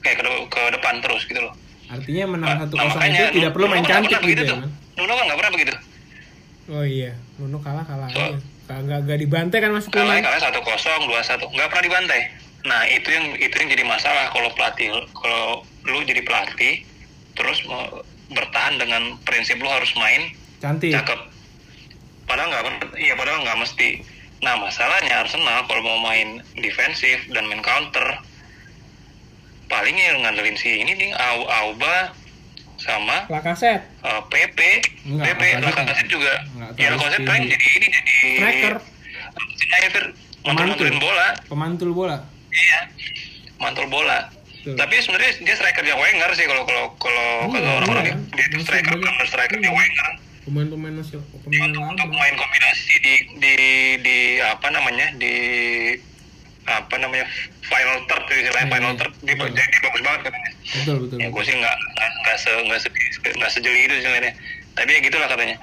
kayak 0.00 0.16
ke, 0.16 0.24
de- 0.24 0.46
ke 0.48 0.62
depan 0.72 0.98
terus 0.98 1.22
gitu 1.24 1.40
loh. 1.40 1.54
Artinya 1.88 2.24
menang 2.28 2.48
Nah, 2.48 2.58
satu 2.60 2.74
nah, 2.74 2.84
kosong 2.88 3.02
itu 3.04 3.24
tidak 3.34 3.50
perlu 3.52 3.66
main 3.66 3.82
kan 3.82 3.90
cantik 4.00 4.18
gitu 4.24 4.42
ya. 4.42 4.50
kan? 4.52 4.58
Nuno 4.94 5.12
kan 5.12 5.24
nggak 5.26 5.38
pernah 5.38 5.52
begitu. 5.52 5.72
Oh 6.68 6.84
iya, 6.84 7.10
Nuno 7.36 7.58
kalah 7.58 7.82
kalah 7.82 8.08
So- 8.08 8.18
aja. 8.30 8.38
Kagak 8.62 9.04
gak 9.04 9.18
dibantai 9.18 9.58
kan 9.58 9.70
masuk 9.70 9.90
kalah 9.90 10.16
kalah 10.16 10.38
satu 10.38 10.62
kosong 10.62 11.02
dua 11.04 11.18
satu 11.20 11.44
nggak 11.46 11.66
pernah 11.66 11.82
dibantai 11.82 12.20
nah 12.62 12.86
itu 12.86 13.08
yang 13.08 13.26
itu 13.36 13.54
yang 13.54 13.68
jadi 13.68 13.84
masalah 13.84 14.30
kalau 14.30 14.50
pelatih 14.52 14.86
kalau 15.12 15.44
lu 15.82 15.98
jadi 16.02 16.22
pelatih 16.22 16.86
terus 17.32 17.58
mau 17.64 18.02
bertahan 18.28 18.78
dengan 18.78 19.18
prinsip 19.20 19.58
lu 19.58 19.66
harus 19.66 19.90
main 19.94 20.30
Cantik. 20.58 20.94
cakep 20.94 21.20
padahal 22.24 22.48
nggak 22.48 22.62
iya 22.96 23.12
padahal 23.12 23.42
nggak 23.42 23.58
mesti 23.58 24.06
nah 24.38 24.54
masalahnya 24.56 25.20
Arsenal 25.20 25.66
kalau 25.66 25.82
mau 25.82 25.98
main 26.04 26.38
defensif 26.54 27.18
dan 27.28 27.46
main 27.46 27.60
counter 27.60 28.18
paling 29.66 29.94
yang 29.94 30.22
ngandelin 30.22 30.54
si 30.54 30.80
ini 30.80 30.92
nih 30.92 31.10
Au- 31.12 31.48
Auba 31.48 32.12
sama 32.78 33.26
Lakaset. 33.28 33.78
uh, 34.02 34.22
PP 34.26 34.58
Enggak, 35.06 35.24
PP 35.28 35.42
Lacazette 35.60 36.10
juga 36.10 36.32
enggak 36.48 36.70
ya 36.76 36.88
setuju. 36.92 37.22
paling 37.22 37.44
jadi 37.48 37.66
ini 37.70 37.86
jadi 37.88 38.12
Striker. 38.36 38.74
Sniper 39.56 40.04
mantul-mantulin 40.42 40.98
bola 40.98 41.28
Pemantul 41.46 41.90
bola. 41.92 42.18
Iya. 42.52 42.80
Mantul 43.56 43.88
bola. 43.88 44.28
Betul. 44.62 44.78
tapi 44.78 44.94
sebenarnya 44.94 45.42
dia 45.42 45.54
strikernya 45.58 45.98
Wenger 45.98 46.30
sih 46.38 46.46
kalau 46.46 46.62
kalau 46.62 46.94
kalau 46.94 47.50
Iya, 47.50 47.58
kalau 47.58 47.72
orang-orang 47.82 48.04
iya. 48.06 48.16
dia 48.30 48.44
itu 48.46 48.62
striker 48.62 48.94
bener 48.94 49.26
strikernya 49.26 49.66
Iya. 49.66 49.74
Wenger. 49.74 50.08
Pemain-pemain 50.42 50.94
nasional, 50.94 51.26
pemain 51.34 51.66
untuk, 51.66 51.82
untuk 51.82 52.08
main 52.14 52.34
kombinasi 52.34 52.94
di 52.98 53.14
di 53.38 53.54
di 54.02 54.16
apa 54.38 54.70
namanya 54.70 55.06
di 55.18 55.34
apa 56.62 56.94
namanya 56.94 57.26
final 57.62 58.06
third 58.06 58.22
istilahnya 58.30 58.66
Iya, 58.66 58.74
final 58.78 58.92
third 58.94 59.12
dia, 59.18 59.34
dia, 59.34 59.64
dia 59.66 59.80
bagus 59.82 60.02
banget 60.06 60.20
katanya. 60.30 60.50
Betul 60.62 60.96
betul. 61.06 61.16
ya 61.18 61.26
gue 61.26 61.42
sih 61.42 61.54
nggak 61.58 61.76
nggak 61.82 62.10
nggak 62.22 62.36
se 62.38 62.50
nggak 62.62 62.78
se 62.78 62.88
nggak 63.34 63.50
sejeli 63.50 63.80
itu 63.82 63.94
sebenarnya. 63.98 64.32
Tapi 64.78 64.90
ya 64.94 65.00
gitulah 65.02 65.26
katanya. 65.26 65.56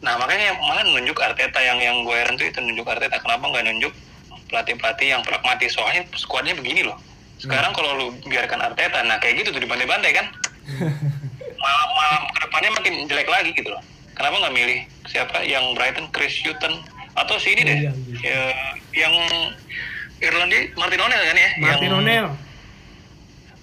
Nah 0.00 0.14
makanya 0.16 0.56
malah 0.56 0.88
nunjuk 0.88 1.20
Arteta 1.20 1.60
yang 1.60 1.76
yang 1.84 2.00
gue 2.00 2.16
heran 2.16 2.40
tuh 2.40 2.48
itu 2.48 2.58
nunjuk 2.64 2.88
Arteta. 2.88 3.20
Kenapa 3.20 3.44
nggak 3.44 3.64
nunjuk 3.68 3.92
pelatih 4.48 4.74
pelatih 4.78 5.08
yang 5.16 5.22
pragmatis. 5.22 5.74
Soalnya 5.74 6.06
skuadnya 6.16 6.54
begini 6.56 6.86
loh. 6.86 6.96
Sekarang 7.36 7.76
kalau 7.76 7.90
lu 8.00 8.06
biarkan 8.24 8.64
Arteta 8.64 9.04
nah 9.04 9.20
kayak 9.20 9.44
gitu 9.44 9.52
tuh 9.52 9.60
dibantai-bantai 9.60 10.12
kan? 10.16 10.26
Malah 11.62 11.86
malah 11.88 12.20
ke 12.36 12.38
depannya 12.46 12.70
makin 12.76 12.94
jelek 13.08 13.28
lagi 13.32 13.50
gitu 13.56 13.72
loh. 13.72 13.82
Kenapa 14.12 14.34
nggak 14.44 14.54
milih 14.54 14.78
siapa? 15.08 15.40
Yang 15.42 15.64
Brighton 15.72 16.06
Chris 16.12 16.36
Hutton 16.44 16.84
atau 17.16 17.34
si 17.40 17.56
ini 17.56 17.62
deh. 17.64 17.78
Iya, 17.80 17.92
ya, 18.20 18.40
yang 18.92 19.14
Irlandia 20.20 20.68
Martin 20.76 21.00
O'Neill 21.00 21.24
kan 21.26 21.36
ya? 21.36 21.50
Martin 21.58 21.90
yang, 21.90 21.98
O'Neill. 22.00 22.28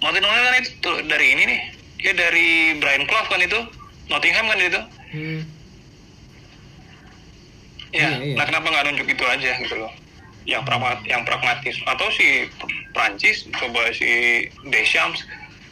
Martin 0.02 0.26
O'Neill 0.26 0.46
kan 0.46 0.56
itu 0.58 0.70
tuh 0.82 0.96
dari 1.06 1.28
ini 1.38 1.44
nih. 1.48 1.60
Dia 2.02 2.14
dari 2.18 2.48
Brian 2.82 3.06
Clough 3.06 3.30
kan 3.30 3.42
itu. 3.46 3.60
Nottingham 4.10 4.50
kan 4.50 4.60
itu. 4.60 4.82
Hmm. 5.14 5.42
ya 7.94 8.10
Iya, 8.10 8.10
iya. 8.26 8.34
nah 8.34 8.46
kenapa 8.50 8.74
nggak 8.74 8.84
nunjuk 8.90 9.08
itu 9.14 9.22
aja 9.22 9.52
gitu 9.62 9.76
loh 9.78 9.94
yang 10.46 10.62
pragmat 10.62 11.00
yang 11.04 11.22
pragmatis 11.22 11.76
atau 11.82 12.08
si 12.10 12.48
Prancis 12.90 13.48
coba 13.50 13.90
si 13.90 14.10
Deschamps 14.66 15.24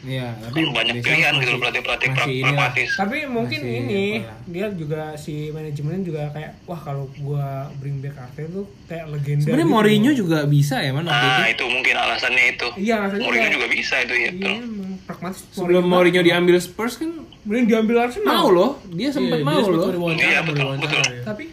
Iya, 0.02 0.34
tapi 0.36 0.66
kan 0.66 0.74
banyak 0.74 0.94
Deschamps 0.96 1.06
pilihan 1.14 1.30
gitu 1.30 1.38
masih- 1.38 1.46
loh 1.48 1.60
pelatih-pelatih 1.62 2.08
masih 2.08 2.18
pra- 2.18 2.42
pragmatis 2.42 2.90
Tapi 2.92 3.16
mungkin 3.24 3.60
Masih 3.60 3.78
ini 3.78 4.04
apa 4.18 4.34
dia 4.44 4.66
juga 4.72 5.02
si 5.14 5.34
manajemennya 5.48 6.02
juga 6.02 6.22
kayak 6.28 6.50
wah 6.64 6.80
kalau 6.80 7.06
gua 7.16 7.46
bring 7.78 8.02
back 8.02 8.18
Arteta 8.18 8.50
tuh 8.52 8.66
kayak 8.84 9.06
legenda. 9.08 9.46
Sebenarnya 9.46 9.62
gitu. 9.62 9.70
Mourinho 9.72 10.10
juga 10.12 10.38
bisa 10.44 10.76
ya 10.76 10.90
man 10.90 11.06
waktu 11.06 11.22
nah 11.22 11.46
itu. 11.46 11.54
itu 11.54 11.64
mungkin 11.70 11.94
alasannya 11.96 12.44
itu 12.50 12.66
Iya, 12.76 12.94
alasannya 12.98 13.22
Mourinho 13.22 13.42
kayak- 13.44 13.54
juga 13.54 13.66
bisa 13.70 13.94
itu 14.00 14.14
ya 14.16 14.30
Iya, 14.32 14.50
emang 14.58 14.92
pragmatis. 15.00 15.40
Sebelum 15.52 15.84
Mourinho 15.86 16.20
diambil 16.20 16.54
Spurs 16.58 16.94
kan 16.96 17.10
Mourinho 17.40 17.66
diambil 17.68 17.96
Arsenal. 18.00 18.26
mau 18.32 18.48
loh, 18.50 18.70
dia 18.90 19.08
sempat 19.08 19.38
Iya, 19.38 19.46
mau 19.46 19.54
dia 19.54 19.70
loh. 19.70 19.86
Iya, 20.10 20.40
betul, 20.42 20.66
betul. 20.78 20.98
ya. 21.00 21.22
Tapi 21.22 21.44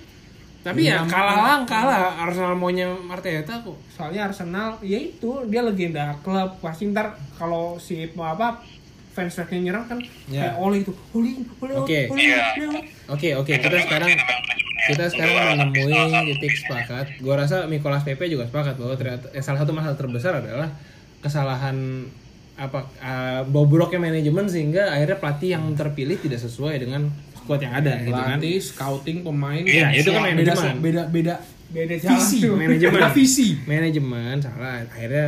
Tapi 0.70 0.82
ya 0.86 1.02
kalah 1.04 1.38
langkah 1.44 1.82
lah 1.82 2.02
Arsenal 2.20 2.54
maunya 2.54 2.86
Arteta 3.08 3.60
kok. 3.60 3.78
soalnya 3.90 4.26
Arsenal 4.26 4.78
ya 4.80 4.96
itu 4.96 5.30
dia 5.46 5.60
legenda 5.60 6.14
klub 6.20 6.58
pasti 6.60 6.88
ntar 6.88 7.12
kalau 7.34 7.76
si 7.76 8.06
apa 8.14 8.62
fans 9.10 9.34
fansnya 9.34 9.60
nyerang 9.60 9.86
kan 9.86 10.00
Ya. 10.28 10.54
kayak 10.54 10.56
oleh 10.58 10.78
itu 10.80 10.94
oleh 11.12 11.34
oleh 11.60 11.74
Oke. 11.76 12.00
oleh 12.08 12.24
Iya. 12.24 12.42
oleh. 12.64 12.84
Oke 13.08 13.30
oke 13.34 13.52
kita 13.52 13.78
sekarang 13.80 14.14
kita 14.86 15.04
sekarang 15.06 15.36
menemui 15.52 15.98
titik 16.30 16.54
sepakat. 16.56 17.06
Gua 17.20 17.36
rasa 17.36 17.66
Nicolas 17.66 18.02
Pepe 18.02 18.26
juga 18.26 18.46
sepakat 18.46 18.74
bahwa 18.76 18.94
ternyata 18.96 19.28
eh, 19.32 19.42
salah 19.42 19.60
satu 19.60 19.72
masalah 19.72 19.94
terbesar 19.94 20.40
adalah 20.40 20.70
kesalahan 21.20 22.08
apa 22.56 22.80
uh, 23.00 23.42
bobroknya 23.46 24.00
manajemen 24.02 24.44
sehingga 24.46 24.92
akhirnya 24.92 25.16
pelatih 25.16 25.50
yang 25.54 25.64
terpilih 25.74 26.20
tidak 26.20 26.40
sesuai 26.40 26.76
dengan 26.78 27.08
squad 27.50 27.66
yang 27.66 27.74
ada 27.74 27.94
gitu 28.06 28.14
kan. 28.14 28.38
Pelatih, 28.38 28.58
scouting, 28.62 29.18
pemain. 29.26 29.66
Iya, 29.66 29.88
itu 29.98 30.10
kan 30.14 30.22
beda, 30.22 30.54
manajemen. 30.54 30.76
beda, 30.86 31.02
beda, 31.10 31.34
beda 31.70 31.96
visi, 31.98 32.06
jalan 32.06 32.46
tuh. 32.46 32.54
manajemen. 32.58 32.94
beda 32.98 33.10
visi. 33.14 33.48
manajemen 33.70 34.36
salah 34.42 34.82
akhirnya 34.90 35.26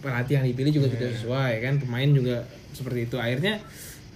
pelatih 0.00 0.34
yang 0.40 0.46
dipilih 0.48 0.72
juga 0.72 0.86
tidak 0.96 1.20
sesuai 1.20 1.52
kan 1.60 1.74
pemain 1.84 2.08
juga 2.08 2.36
seperti 2.72 3.12
itu 3.12 3.16
akhirnya 3.20 3.60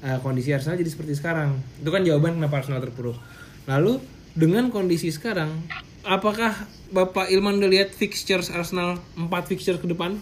uh, 0.00 0.16
kondisi 0.24 0.56
Arsenal 0.56 0.80
jadi 0.80 0.88
seperti 0.88 1.12
sekarang 1.20 1.60
itu 1.76 1.90
kan 1.92 2.00
jawaban 2.00 2.40
kenapa 2.40 2.64
Arsenal 2.64 2.80
terpuruk 2.80 3.20
lalu 3.68 4.00
dengan 4.32 4.72
kondisi 4.72 5.12
sekarang 5.12 5.52
apakah 6.00 6.56
Bapak 6.88 7.28
Ilman 7.28 7.60
udah 7.60 7.68
lihat 7.68 7.92
fixtures 7.92 8.48
Arsenal 8.48 8.96
4 9.20 9.28
fixture 9.44 9.76
ke 9.76 9.88
depan 9.88 10.16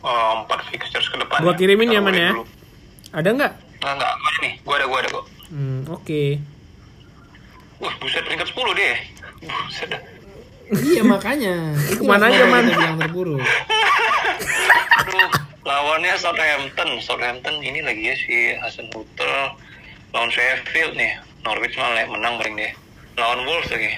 Oh, 0.00 0.48
empat 0.48 0.64
fixtures 0.72 1.12
ke 1.12 1.20
depan 1.20 1.44
Gua 1.44 1.52
kirimin 1.60 1.92
ya, 1.92 2.00
Man, 2.00 2.16
ya. 2.16 2.32
Ada 3.12 3.36
nggak? 3.36 3.52
Nggak, 3.80 3.94
nggak, 3.96 4.12
ada 4.12 4.38
nih. 4.44 4.52
Gua 4.62 4.74
ada, 4.76 4.86
gua 4.86 4.98
ada 5.00 5.08
kok. 5.08 5.24
Hmm, 5.50 5.80
oke. 5.88 6.22
Wah, 7.80 7.94
buset 7.96 8.22
peringkat 8.28 8.48
10 8.52 8.78
dia. 8.78 8.94
Buset 9.40 9.90
iya 10.78 11.02
makanya 11.02 11.74
itu 11.90 12.02
Ke 12.02 12.06
mana 12.06 12.30
aja, 12.30 12.44
Man? 12.46 12.64
yang 12.70 12.98
terpuruk 13.00 13.42
Aduh, 15.00 15.30
lawannya 15.64 16.14
Southampton. 16.20 17.00
Southampton 17.00 17.56
ini 17.64 17.80
lagi 17.80 18.04
ya 18.04 18.14
si 18.14 18.36
Hasan 18.60 18.86
Hutel 18.92 19.32
lawan 20.12 20.28
Sheffield 20.28 20.92
nih. 20.94 21.16
Norwich 21.40 21.72
malah 21.80 22.04
menang 22.04 22.36
paling 22.36 22.54
dia. 22.58 22.70
Lawan 23.16 23.48
Wolves 23.48 23.70
lagi. 23.72 23.90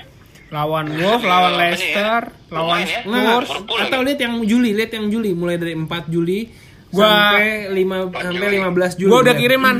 Lawan 0.52 0.86
Wolves, 0.94 1.24
lawan 1.26 1.52
ya? 1.52 1.58
Leicester, 1.58 2.22
lawan 2.54 2.86
ya. 2.86 3.00
Nggak, 3.02 3.50
Spurs. 3.50 3.82
Atau 3.88 4.00
lihat 4.06 4.20
yang 4.22 4.34
Juli 4.46 4.70
lihat 4.78 4.92
yang 4.94 5.10
Juli 5.10 5.34
mulai 5.34 5.58
dari 5.58 5.74
4 5.74 5.90
Juli 6.06 6.46
Gua- 6.92 7.08
sampai 7.08 7.72
5 7.72 7.96
sampai 8.12 8.46
Juli. 8.46 8.56
15 8.60 8.92
Juli 8.94 9.10
Gua 9.10 9.18
udah 9.18 9.32
lihat. 9.32 9.42
kiriman. 9.42 9.76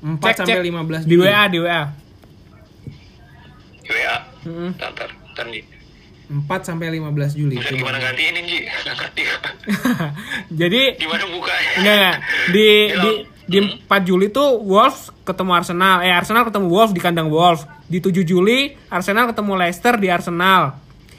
4 0.00 0.16
Cek 0.18 0.34
sampai 0.34 0.54
cek 0.56 0.64
15 0.64 1.02
di 1.04 1.12
Juli. 1.12 1.22
WA 1.22 1.42
di 1.46 1.58
WA. 1.58 1.82
WA. 3.84 4.16
Mm-mm. 4.40 4.70
Ntar, 4.72 5.46
nih. 5.46 5.62
4 6.30 6.62
sampai 6.62 6.86
15 6.90 7.34
Juli. 7.34 7.58
Coba. 7.58 7.74
gimana 7.74 7.98
gantiin 7.98 8.34
ini, 8.34 8.42
Ji? 8.46 8.58
Jadi 10.60 10.82
Gimana 10.96 11.24
bukanya? 11.26 11.70
enggak 11.76 11.96
enggak 11.98 12.16
di 12.48 12.68
di 12.94 13.10
di 13.44 13.58
4 13.82 14.06
Juli 14.06 14.30
tuh 14.30 14.62
Wolves 14.62 15.10
ketemu 15.20 15.50
Arsenal. 15.52 16.00
Eh 16.00 16.10
Arsenal 16.10 16.46
ketemu 16.46 16.70
Wolves 16.70 16.94
di 16.94 17.02
kandang 17.02 17.28
Wolves. 17.28 17.66
Di 17.84 17.98
7 17.98 18.22
Juli 18.22 18.78
Arsenal 18.88 19.26
ketemu 19.28 19.52
Leicester 19.58 19.98
di 19.98 20.06
Arsenal. 20.06 20.78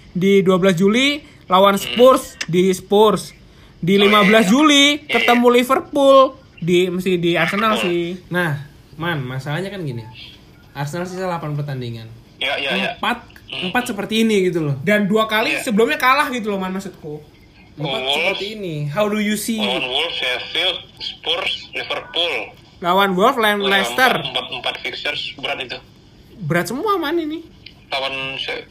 Di 0.10 0.40
12 0.40 0.72
Juli 0.74 1.20
lawan 1.46 1.76
Spurs 1.76 2.40
di 2.48 2.72
Spurs. 2.72 3.36
Di 3.82 3.98
Oh, 3.98 4.06
15 4.06 4.14
iya. 4.30 4.42
Juli 4.46 4.86
ketemu 5.04 5.48
Liverpool 5.52 6.38
di 6.58 6.86
mesti 6.88 7.18
di 7.18 7.34
Arsenal 7.34 7.76
sih. 7.76 8.14
Nah, 8.30 8.62
man, 8.96 9.20
masalahnya 9.20 9.68
kan 9.68 9.82
gini. 9.82 10.06
Arsenal 10.72 11.04
sisa 11.04 11.26
8 11.26 11.58
pertandingan. 11.58 12.06
Ya, 12.38 12.56
ya, 12.56 12.72
ya. 12.72 12.90
4 12.96 13.74
4 13.74 13.84
seperti 13.84 14.22
ini 14.22 14.48
gitu 14.48 14.64
loh. 14.64 14.76
Dan 14.80 15.06
dua 15.06 15.26
kali 15.26 15.52
Iya. 15.52 15.66
sebelumnya 15.66 15.98
kalah 15.98 16.30
gitu 16.30 16.48
loh 16.48 16.58
man 16.58 16.72
maksudku. 16.72 17.20
Empat 17.74 17.88
Wolves. 17.98 18.16
seperti 18.38 18.46
ini. 18.54 18.76
How 18.86 19.06
do 19.06 19.18
you 19.18 19.34
see? 19.34 19.58
Lawan 19.58 19.82
Wolves, 19.84 20.14
Sheffield, 20.14 20.78
Spurs, 20.98 21.54
Liverpool. 21.72 22.34
Lawan 22.80 23.12
Wolf, 23.12 23.36
lawan 23.36 23.62
Leicester. 23.62 24.14
Empat, 24.14 24.28
empat, 24.28 24.46
empat 24.54 24.76
fixtures 24.80 25.34
berat 25.36 25.58
itu. 25.60 25.78
Berat 26.40 26.66
semua 26.68 26.96
man 26.96 27.16
ini. 27.16 27.42
Lawan 27.90 28.14
Se- 28.38 28.70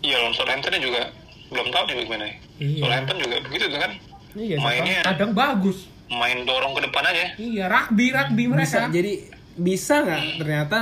Iya, 0.00 0.16
lawan 0.16 0.32
Southampton 0.32 0.80
juga 0.80 1.12
belum 1.48 1.68
tahu 1.68 1.82
nih 1.84 1.96
bagaimana. 1.98 2.24
Iya. 2.56 2.80
Southampton 2.80 3.16
juga 3.20 3.36
begitu 3.44 3.64
tuh 3.66 3.78
kan. 3.78 3.92
Iya, 4.32 4.56
Mainnya 4.58 5.02
kadang 5.02 5.32
bagus. 5.32 5.90
main 6.08 6.42
dorong 6.42 6.74
ke 6.74 6.82
depan 6.84 7.02
aja. 7.04 7.24
Iya, 7.36 7.64
rugby, 7.66 8.10
rugby 8.10 8.44
Bisa 8.44 8.50
mereka. 8.50 8.80
jadi 8.90 9.12
bisa 9.54 9.94
nggak 10.02 10.20
ternyata 10.38 10.80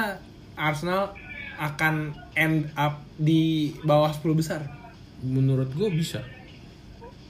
Arsenal 0.55 1.13
akan 1.55 1.95
end 2.33 2.73
up 2.73 3.05
di 3.15 3.43
bawah 3.83 4.09
10 4.09 4.33
besar? 4.33 4.61
Menurut 5.21 5.69
gue 5.71 5.89
bisa. 5.91 6.25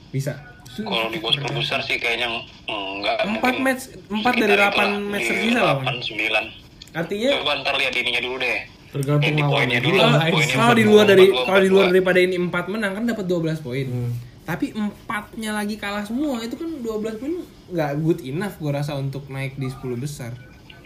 Bisa. 0.09 0.39
Kalau 0.69 1.11
di 1.11 1.19
bos 1.19 1.35
besar 1.35 1.83
sih 1.83 1.97
kayaknya 1.97 2.29
enggak. 2.65 3.19
Empat 3.19 3.27
mungkin 3.51 3.63
match, 3.65 3.83
empat 4.07 4.33
dari 4.37 4.53
delapan 4.53 4.89
match 5.03 5.19
di 5.19 5.29
tersisa 5.29 5.59
loh. 5.59 5.67
Delapan 5.75 5.95
sembilan. 5.99 6.43
Artinya 6.89 7.29
Coba 7.35 7.51
ntar 7.59 7.73
lihat 7.75 7.93
ininya 7.93 8.21
dulu 8.23 8.35
deh. 8.37 8.57
Tergantung 8.89 9.35
lawannya 9.35 9.49
poinnya 9.51 9.79
dulu. 9.83 9.97
lah. 9.97 10.23
Kalau 10.31 10.73
di 10.73 10.85
luar 10.87 11.05
dari 11.05 11.25
kalau 11.27 11.59
di 11.59 11.69
luar 11.69 11.85
daripada 11.91 12.19
ini 12.21 12.35
4 12.39 12.71
menang 12.71 12.91
kan 12.95 13.03
dapat 13.03 13.25
12 13.27 13.59
poin. 13.59 13.85
Hmm. 13.85 14.13
Tapi 14.49 14.73
empatnya 14.73 15.53
lagi 15.53 15.77
kalah 15.77 16.01
semua 16.01 16.41
itu 16.41 16.57
kan 16.57 16.81
12 16.81 17.21
poin 17.21 17.33
nggak 17.69 17.91
good 18.01 18.19
enough 18.25 18.57
gue 18.57 18.71
rasa 18.73 18.97
untuk 18.97 19.29
naik 19.29 19.53
di 19.61 19.69
10 19.69 19.77
besar. 19.93 20.33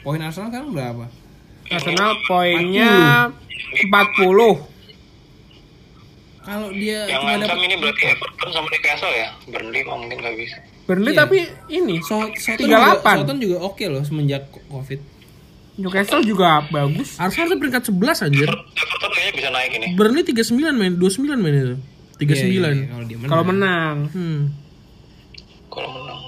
Poin 0.04 0.19
Arsenal 0.19 0.52
kan 0.52 0.67
berapa? 0.67 1.08
Arsenal 1.71 2.19
poinnya 2.28 3.32
40. 3.88 3.88
Kalau 6.43 6.67
dia 6.76 7.08
Yang 7.08 7.23
cuma 7.23 7.39
ngancam 7.39 7.60
ini 7.63 7.76
berarti 7.80 8.04
Everton 8.04 8.49
sama 8.52 8.67
Newcastle 8.67 9.15
ya. 9.15 9.30
Burnley 9.47 9.82
mungkin 9.88 10.17
nggak 10.19 10.36
bisa. 10.36 10.58
Burnley 10.84 11.15
Iya. 11.15 11.19
tapi 11.23 11.38
ini 11.71 11.95
Southampton 12.04 12.67
juga, 12.67 12.99
38. 12.99 12.99
Southampton 12.99 13.38
juga 13.39 13.58
oke 13.63 13.86
loh 13.88 14.04
semenjak 14.04 14.43
Covid. 14.67 14.99
Newcastle 15.80 16.21
juga 16.28 16.67
bagus. 16.67 17.15
Arsenal 17.15 17.56
tuh 17.56 17.58
peringkat 17.63 17.84
11 17.88 18.28
anjir. 18.28 18.49
Everton 18.52 19.12
kayaknya 19.15 19.34
bisa 19.39 19.49
naik 19.56 19.71
ini. 19.71 19.88
Burnley 19.95 20.23
39 20.28 20.52
main, 20.76 20.93
29 20.99 21.39
main 21.39 21.56
itu. 21.56 21.76
39. 22.19 22.30
Iya, 22.30 22.45
iya, 22.45 22.86
kalau 22.89 23.06
dia 23.06 23.17
menang. 23.17 23.30
Kalau 23.32 23.43
menang. 23.45 23.95
Hmm. 24.13 24.41
Kalau 25.69 25.89
menang. 25.89 26.19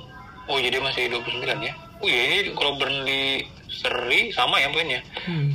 Oh 0.45 0.57
jadi 0.61 0.77
masih 0.81 1.03
29 1.09 1.65
ya. 1.65 1.73
Oh 2.01 2.07
iya 2.09 2.21
ini 2.29 2.37
kalau 2.53 2.77
Burnley 2.77 3.45
seri 3.69 4.33
sama 4.33 4.61
ya 4.61 4.69
poinnya. 4.73 5.01
Hmm. 5.25 5.53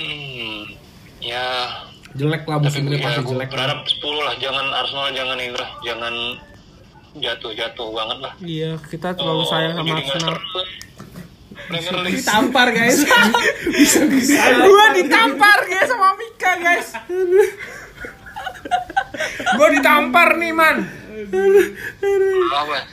Hmm. 0.00 0.60
Ya 1.20 1.44
Jelek 2.10 2.42
lah 2.48 2.58
tapi 2.58 2.66
musim 2.66 2.90
ini 2.90 2.98
ya, 2.98 3.06
pasti 3.06 3.22
jelek. 3.22 3.48
berharap 3.54 3.80
10 3.86 4.26
lah. 4.26 4.34
Jangan 4.42 4.66
Arsenal 4.74 5.08
jangan 5.14 5.36
ini 5.38 5.54
lah. 5.54 5.70
Jangan 5.86 6.14
jatuh-jatuh 7.10 7.88
banget 7.90 8.18
lah. 8.22 8.32
Iya, 8.42 8.70
kita 8.86 9.08
terlalu 9.14 9.44
sayang 9.46 9.72
sama 9.78 9.94
Arsenal. 9.98 10.34
seru. 10.36 10.62
Premier 11.70 11.96
League. 12.02 12.18
Ditampar 12.18 12.68
guys. 12.74 12.98
Gua 14.66 14.86
ditampar 14.96 15.58
guys 15.70 15.86
sama 15.86 16.08
Mika 16.18 16.52
guys. 16.58 16.88
Gua 19.56 19.68
ditampar 19.72 20.36
nih 20.40 20.52
man. 20.54 20.76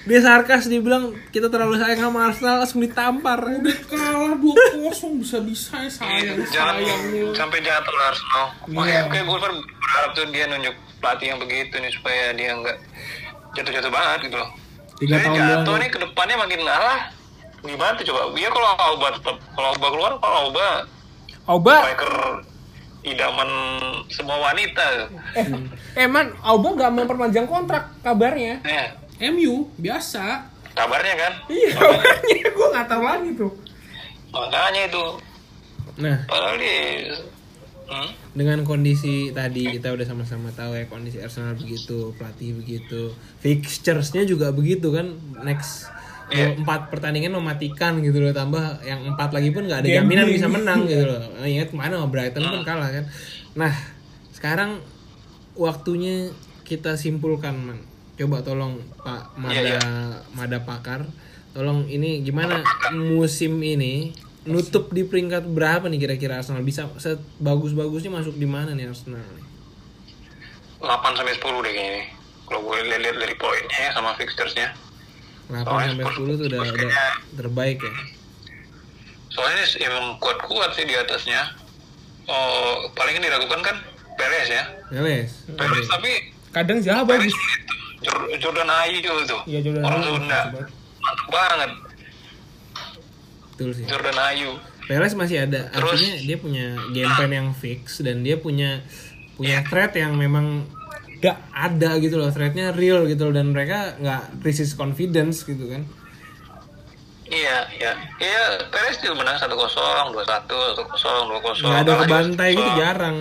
Dia 0.04 0.20
sarkas 0.20 0.68
dia 0.68 0.84
bilang 0.84 1.16
kita 1.32 1.48
terlalu 1.48 1.80
sayang 1.80 2.02
sama 2.04 2.28
Arsenal 2.28 2.56
langsung 2.62 2.84
ditampar. 2.84 3.40
Kalah 3.88 4.36
2-0 4.36 5.22
bisa-bisa 5.24 5.88
sayang 5.88 6.44
jangan 6.52 6.76
sayang 6.84 7.02
lu. 7.16 7.32
sampai 7.32 7.60
jatuh 7.64 7.94
lah 7.96 8.06
Arsenal. 8.12 8.46
Iya. 8.68 8.76
Makanya 8.76 9.04
kayak 9.10 9.26
gue 9.26 9.38
kan 9.40 9.54
berharap 9.64 10.10
tuh 10.12 10.26
dia 10.30 10.46
nunjuk 10.52 10.76
pelatih 11.00 11.28
yang 11.32 11.40
begitu 11.40 11.76
nih 11.80 11.92
supaya 11.94 12.24
dia 12.36 12.50
nggak 12.58 12.78
jatuh-jatuh 13.56 13.92
banget 13.92 14.20
gitu 14.28 14.38
loh. 14.38 14.50
Tiga 14.98 15.16
Jadi 15.18 15.26
tahun 15.30 15.38
jatuh 15.40 15.76
nih 15.78 15.90
ke 15.94 16.00
depannya 16.04 16.36
makin 16.42 16.60
alah. 16.68 17.00
Gimana 17.64 17.92
tuh 17.98 18.06
coba? 18.12 18.22
Iya 18.38 18.50
kalau 18.54 18.70
Auba 18.76 19.08
tetap 19.16 19.38
kalau 19.56 19.68
Auba 19.74 19.88
keluar 19.94 20.12
kalau 20.20 20.38
Auba 20.52 20.68
Auba, 21.48 21.76
striker 21.80 22.14
idaman 23.04 23.50
semua 24.08 24.38
wanita. 24.42 25.10
eh 25.94 26.08
man, 26.08 26.34
Auba 26.42 26.74
gak 26.74 26.94
memperpanjang 26.94 27.46
kontrak 27.46 27.94
kabarnya. 28.02 28.62
Eh, 28.64 28.88
MU 29.30 29.70
biasa. 29.78 30.54
kabarnya 30.72 31.16
kan. 31.18 31.34
Iya, 31.50 31.74
kabarnya 31.74 32.48
gua 32.58 32.68
nggak 32.70 32.88
tahu 32.88 33.02
lagi 33.02 33.30
tuh. 33.34 33.52
Makanya 34.30 34.82
itu 34.86 35.06
Nah, 35.98 36.18
padahal 36.30 36.62
dia 36.62 37.10
hmm? 37.90 38.10
dengan 38.38 38.62
kondisi 38.62 39.34
tadi 39.34 39.66
kita 39.66 39.90
udah 39.90 40.06
sama-sama 40.06 40.54
tahu 40.54 40.78
ya 40.78 40.86
kondisi 40.86 41.18
Arsenal 41.18 41.58
begitu, 41.58 42.14
pelatih 42.22 42.54
begitu, 42.54 43.18
fixtures-nya 43.42 44.30
juga 44.30 44.54
begitu 44.54 44.94
kan 44.94 45.18
next 45.42 45.90
Iya. 46.28 46.60
empat 46.60 46.92
pertandingan 46.92 47.40
mematikan 47.40 48.04
gitu 48.04 48.20
loh 48.20 48.36
tambah 48.36 48.84
yang 48.84 49.00
empat 49.08 49.32
lagi 49.32 49.56
pun 49.56 49.64
nggak 49.64 49.80
ada 49.80 49.88
Gambling. 49.88 50.04
jaminan 50.04 50.26
bisa 50.28 50.48
menang 50.52 50.84
gitu 50.84 51.08
loh 51.08 51.24
Nah, 51.40 51.48
ingat 51.48 51.72
ke 51.72 51.76
mana 51.76 51.96
sama 51.96 52.12
Brighton 52.12 52.44
pun 52.44 52.62
kalah 52.68 52.90
kan 52.92 53.06
nah 53.56 53.74
sekarang 54.32 54.84
waktunya 55.56 56.30
kita 56.62 57.00
simpulkan 57.00 57.56
man 57.56 57.80
coba 58.14 58.44
tolong 58.44 58.84
Pak 59.00 59.40
Mada 59.40 59.56
Iya, 59.56 59.80
Mada 60.36 60.60
Pakar 60.62 61.08
tolong 61.56 61.88
ini 61.88 62.22
gimana 62.22 62.60
musim 62.92 63.64
ini 63.64 64.12
nutup 64.44 64.92
di 64.92 65.04
peringkat 65.04 65.48
berapa 65.48 65.88
nih 65.88 66.00
kira-kira 66.00 66.40
Arsenal 66.40 66.62
bisa 66.62 66.92
sebagus-bagusnya 66.96 68.12
masuk 68.12 68.36
di 68.36 68.46
mana 68.46 68.72
nih 68.72 68.92
Arsenal 68.92 69.24
8 70.78 71.18
sampai 71.18 71.34
10 71.34 71.42
deh 71.42 71.74
kayaknya. 71.74 71.92
nih. 71.98 72.06
Kalau 72.46 72.60
gue 72.64 72.78
lihat 72.80 73.18
dari 73.18 73.36
poinnya 73.36 73.80
ya 73.82 73.92
sama 73.92 74.14
fixturesnya. 74.14 74.72
8 75.48 75.64
Soalnya 75.64 75.88
sampai 75.96 76.06
Spurs- 76.06 76.18
10 76.28 76.40
tuh 76.40 76.46
udah, 76.52 76.60
udah 76.62 76.92
terbaik 77.36 77.80
ya 77.80 77.94
Soalnya 79.28 79.64
emang 79.80 80.18
kuat-kuat 80.18 80.74
sih 80.74 80.82
di 80.82 80.98
atasnya. 80.98 81.54
Oh, 82.26 82.90
paling 82.92 83.16
yang 83.16 83.30
diragukan 83.30 83.62
kan 83.62 83.76
Perez 84.18 84.50
ya. 84.50 84.64
Neles 84.90 85.46
Perez 85.54 85.86
tapi 85.88 86.34
Kadang 86.50 86.82
Perez 86.82 87.06
bagus. 87.06 87.36
Jordan 88.38 88.66
Ayew 88.68 89.00
tuh. 89.30 89.42
Iya, 89.46 89.62
Jordan 89.62 89.84
Orang 89.86 90.02
Ayew 90.02 90.14
Sunda. 90.18 90.42
Mantap 90.98 91.28
banget 91.30 91.72
betul 93.54 93.70
sih 93.74 93.86
Jordan 93.86 94.18
Ayew. 94.18 94.52
Perez 94.88 95.14
masih 95.14 95.44
ada 95.44 95.68
Terus- 95.70 95.98
artinya 95.98 96.14
dia 96.18 96.38
punya 96.40 96.66
game 96.92 97.12
plan 97.14 97.32
yang 97.34 97.50
fix 97.54 98.00
dan 98.02 98.24
dia 98.24 98.38
punya 98.38 98.82
punya 99.36 99.62
threat 99.70 99.94
yang 99.94 100.18
memang 100.18 100.66
gak 101.18 101.38
ada 101.50 101.98
gitu 101.98 102.16
loh 102.16 102.30
threatnya 102.30 102.70
real 102.72 103.06
gitu 103.06 103.28
loh 103.28 103.34
dan 103.34 103.50
mereka 103.50 103.98
nggak 103.98 104.42
krisis 104.42 104.74
confidence 104.74 105.42
gitu 105.42 105.66
kan 105.68 105.84
Iya, 107.28 107.68
iya. 107.76 107.92
Iya, 108.24 108.44
Perez 108.72 109.04
juga 109.04 109.20
menang 109.20 109.36
1-0, 109.36 109.52
2-1, 109.52 110.16
1-0, 110.16 111.28
2-0. 111.28 111.60
nggak 111.60 111.84
ada 111.84 111.84
Kalah 111.84 111.84
juga 111.84 112.04
kebantai 112.08 112.50
gitu 112.56 112.72
1-0. 112.72 112.80
jarang 112.80 113.18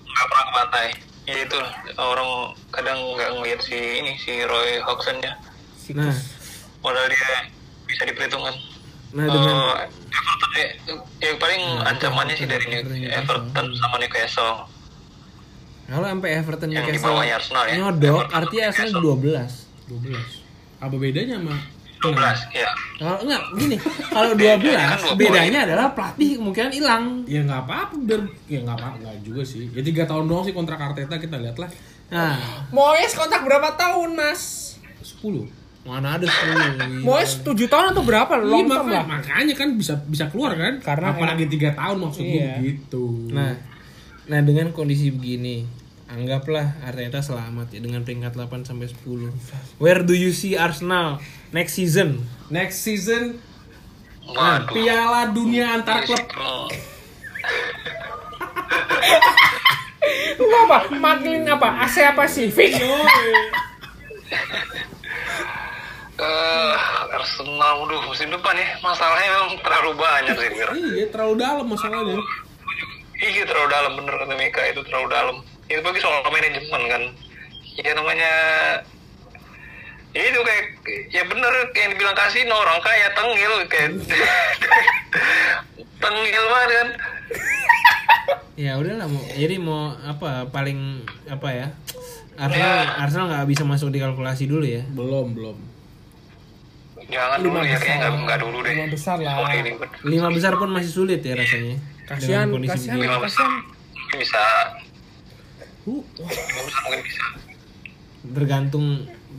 Nggak 0.00 0.26
pernah 0.26 0.44
kebantai. 0.48 0.86
Ya 1.28 1.36
itu 1.44 1.58
orang 1.94 2.30
kadang 2.72 2.98
nggak 3.14 3.30
ngeliat 3.36 3.60
si 3.60 3.76
ini 3.76 4.16
si 4.16 4.32
Roy 4.42 4.80
Hodgson 4.80 5.20
ya. 5.20 5.36
nah 5.92 6.14
Modal 6.80 7.04
dia 7.06 7.52
bisa 7.84 8.02
diperhitungkan. 8.08 8.54
nah 9.12 9.26
dengan 9.28 9.56
Eh, 9.76 9.86
Everton 10.08 10.50
ya, 10.56 10.68
yang 11.20 11.36
paling 11.36 11.62
ancamannya 11.84 12.34
sih 12.34 12.48
dari. 12.48 12.64
Everton 13.12 13.66
sama 13.76 14.00
Newcastle. 14.00 14.64
Kalau 15.90 16.06
sampai 16.06 16.30
Everton 16.32 16.68
Yang 16.68 16.84
Newcastle 16.86 17.18
Arsenal 17.18 17.62
ya. 17.66 17.74
nyodok 17.76 18.22
Everton, 18.22 18.38
artinya 18.38 18.64
Arsenal 18.68 18.90
12 18.94 19.90
12. 19.90 20.80
Apa 20.80 20.94
bedanya 20.96 21.34
sama 21.36 21.56
12 22.00 22.16
ya. 22.54 22.70
kalau 22.96 23.18
enggak 23.20 23.42
gini 23.54 23.76
kalau 24.08 24.28
Bedanya 24.32 24.80
kan 24.88 24.98
12 24.98 25.04
dua 25.04 25.14
bedanya 25.18 25.58
adalah 25.62 25.86
pelatih 25.90 26.30
kemungkinan 26.36 26.70
hilang 26.70 27.04
Ya 27.26 27.40
nggak 27.42 27.60
apa-apa 27.60 27.94
biar 27.98 28.20
ya 28.46 28.58
nggak 28.60 28.76
apa 28.78 28.88
nggak 28.96 29.14
juga 29.20 29.42
sih. 29.42 29.68
Ya 29.68 29.82
tiga 29.82 30.02
tahun 30.04 30.24
doang 30.24 30.40
sih 30.42 30.54
kontrak 30.54 30.78
Arteta 30.78 31.16
kita 31.16 31.36
lihat 31.36 31.56
lah. 31.56 31.68
nah 32.08 32.40
Moyes 32.70 33.12
kontrak 33.12 33.42
berapa 33.42 33.74
tahun, 33.74 34.14
Mas? 34.14 34.42
10. 35.02 35.46
mana 35.80 36.14
ada 36.14 36.24
10 36.24 36.76
Moyes 37.06 37.40
7 37.40 37.52
tahun 37.66 37.86
atau 37.90 38.02
berapa? 38.02 38.32
Iya, 38.34 38.44
Long 38.44 38.64
term 38.64 38.84
makanya, 38.84 38.96
lah. 38.96 39.04
makanya 39.10 39.54
kan 39.54 39.68
bisa 39.74 39.94
bisa 40.02 40.24
keluar 40.26 40.52
kan? 40.52 40.76
Karena 40.78 41.06
apalagi 41.10 41.44
tiga 41.46 41.72
tahun 41.72 41.96
maksud 41.98 42.20
gue 42.22 42.32
Iya. 42.34 42.52
begitu. 42.56 43.04
Nah, 43.30 43.52
nah 44.30 44.38
dengan 44.46 44.70
kondisi 44.70 45.10
begini, 45.10 45.66
anggaplah 46.06 46.78
Arteta 46.86 47.18
selamat 47.18 47.74
ya 47.74 47.82
dengan 47.82 48.06
peringkat 48.06 48.38
8 48.38 48.62
sampai 48.62 48.86
10. 48.86 49.34
Where 49.82 50.06
do 50.06 50.14
you 50.14 50.30
see 50.30 50.54
Arsenal 50.54 51.18
next 51.50 51.74
season? 51.74 52.22
next 52.46 52.86
season 52.86 53.42
Waduh. 54.30 54.70
Piala 54.70 55.34
Dunia 55.34 55.74
antar 55.74 56.06
klub. 56.06 56.22
Lu 60.38 60.56
apa? 60.66 60.78
Makin 60.94 61.50
apa? 61.50 61.82
AC 61.86 61.98
Pasifik? 62.14 62.78
Eh, 66.20 66.74
Arsenal, 67.16 67.80
waduh 67.80 68.04
musim 68.04 68.28
depan 68.28 68.52
ya 68.52 68.76
masalahnya 68.84 69.40
memang 69.40 69.56
terlalu 69.64 69.96
banyak 69.96 70.36
sih. 70.36 70.52
Iya 71.00 71.08
terlalu 71.08 71.40
dalam 71.40 71.64
masalahnya. 71.64 72.20
Iya 73.20 73.44
terlalu 73.44 73.68
dalam 73.68 73.92
bener 74.00 74.14
kata 74.16 74.34
Mika 74.34 74.62
itu 74.72 74.80
terlalu 74.88 75.08
dalam. 75.12 75.36
Itu 75.68 75.80
bagi 75.84 76.00
soal 76.00 76.24
manajemen 76.24 76.82
kan. 76.88 77.02
Ya 77.80 77.92
namanya 77.92 78.32
itu 80.10 80.40
kayak 80.42 80.64
ya 81.14 81.22
bener 81.22 81.52
kayak 81.70 81.84
yang 81.86 81.92
dibilang 81.94 82.16
kasino 82.18 82.54
orang 82.58 82.82
kaya 82.82 83.06
tengil 83.14 83.52
kayak 83.70 83.90
tengil 86.02 86.44
banget 86.50 86.70
kan 86.74 86.88
Ya 88.58 88.76
udahlah 88.76 89.08
mau 89.08 89.22
jadi 89.32 89.56
mau 89.56 89.96
apa 90.04 90.44
paling 90.52 91.06
apa 91.30 91.48
ya? 91.48 91.66
Arsenal 92.36 92.76
Arsenal 93.00 93.26
nggak 93.32 93.48
bisa 93.48 93.62
masuk 93.64 93.88
di 93.88 94.04
kalkulasi 94.04 94.44
dulu 94.44 94.68
ya. 94.68 94.84
Belum, 94.92 95.32
belum. 95.32 95.56
jangan 97.08 97.40
dulu 97.40 97.58
ya 97.64 97.80
kayak 97.80 98.20
nggak 98.22 98.38
dulu 98.38 98.58
deh 98.60 98.76
Lima 98.76 98.86
besar 98.92 99.16
lah. 99.16 99.48
Lima 100.04 100.28
besar 100.28 100.52
pun 100.60 100.68
masih 100.68 100.92
sulit 100.92 101.24
ya 101.24 101.40
rasanya. 101.40 101.80
Kasihan, 102.10 102.50
kasihan, 102.66 102.98
kasihan. 102.98 103.52
bisa 104.10 104.42
Uh, 105.86 106.02
bisa 106.18 106.78
mungkin 106.84 107.00
bisa 107.06 107.24
tergantung 108.36 108.86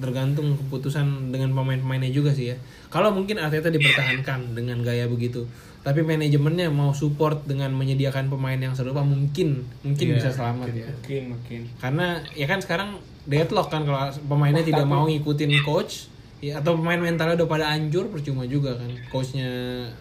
tergantung 0.02 0.58
keputusan 0.58 1.30
dengan 1.30 1.54
pemain-pemainnya 1.54 2.10
juga 2.10 2.34
sih 2.34 2.56
ya. 2.56 2.58
Kalau 2.90 3.14
mungkin 3.14 3.38
Arteta 3.38 3.70
dipertahankan 3.70 4.58
dengan 4.58 4.82
gaya 4.82 5.06
begitu, 5.06 5.46
tapi 5.86 6.02
manajemennya 6.02 6.74
mau 6.74 6.96
support 6.96 7.46
dengan 7.46 7.70
menyediakan 7.78 8.32
pemain 8.32 8.58
yang 8.58 8.74
serupa 8.74 9.06
mungkin 9.06 9.68
mungkin 9.86 10.06
Iya, 10.12 10.16
bisa 10.18 10.30
selamat 10.34 10.68
ya. 10.74 10.88
Mungkin, 10.90 11.24
mungkin. 11.38 11.62
Karena 11.78 12.24
ya 12.34 12.48
kan 12.50 12.60
sekarang 12.64 12.90
deadlock 13.30 13.70
kan 13.70 13.86
kalau 13.86 14.10
pemainnya 14.26 14.66
tidak 14.66 14.88
mau 14.90 15.06
ngikutin 15.06 15.52
coach 15.62 16.10
ya, 16.42 16.58
atau 16.58 16.74
pemain 16.74 16.98
mentalnya 16.98 17.38
udah 17.38 17.48
pada 17.52 17.70
anjur 17.70 18.10
percuma 18.10 18.50
juga 18.50 18.74
kan 18.82 18.90
coachnya 19.14 19.46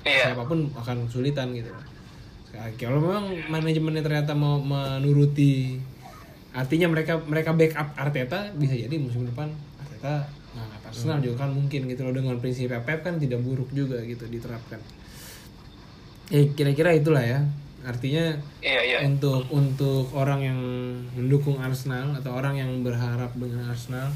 Iya. 0.08 0.32
siapa 0.32 0.48
pun 0.48 0.72
akan 0.72 1.04
kesulitan 1.10 1.52
gitu. 1.52 1.68
Kalau 2.76 3.00
memang 3.00 3.24
manajemennya 3.48 4.04
ternyata 4.04 4.32
mau 4.36 4.60
menuruti 4.60 5.80
artinya 6.50 6.90
mereka 6.90 7.16
mereka 7.24 7.54
backup 7.54 7.94
Arteta 7.94 8.50
bisa 8.58 8.74
jadi 8.74 8.90
musim 8.98 9.22
depan 9.22 9.48
Arteta 9.78 10.26
ngangkat 10.50 10.82
Arsenal 10.90 11.18
juga 11.22 11.46
kan 11.46 11.54
mungkin 11.54 11.86
gitu 11.86 12.02
loh 12.02 12.10
dengan 12.10 12.36
prinsip 12.42 12.74
Pep 12.74 13.06
kan 13.06 13.22
tidak 13.22 13.38
buruk 13.40 13.70
juga 13.70 14.02
gitu 14.02 14.26
diterapkan. 14.26 14.82
Eh 16.34 16.50
kira-kira 16.52 16.90
itulah 16.92 17.22
ya. 17.22 17.40
Artinya 17.80 18.36
iya 18.60 18.82
iya 18.84 18.98
untuk 19.08 19.48
untuk 19.48 20.12
orang 20.12 20.40
yang 20.44 20.60
mendukung 21.16 21.56
Arsenal 21.64 22.12
atau 22.12 22.36
orang 22.36 22.60
yang 22.60 22.84
berharap 22.84 23.32
dengan 23.40 23.72
Arsenal 23.72 24.12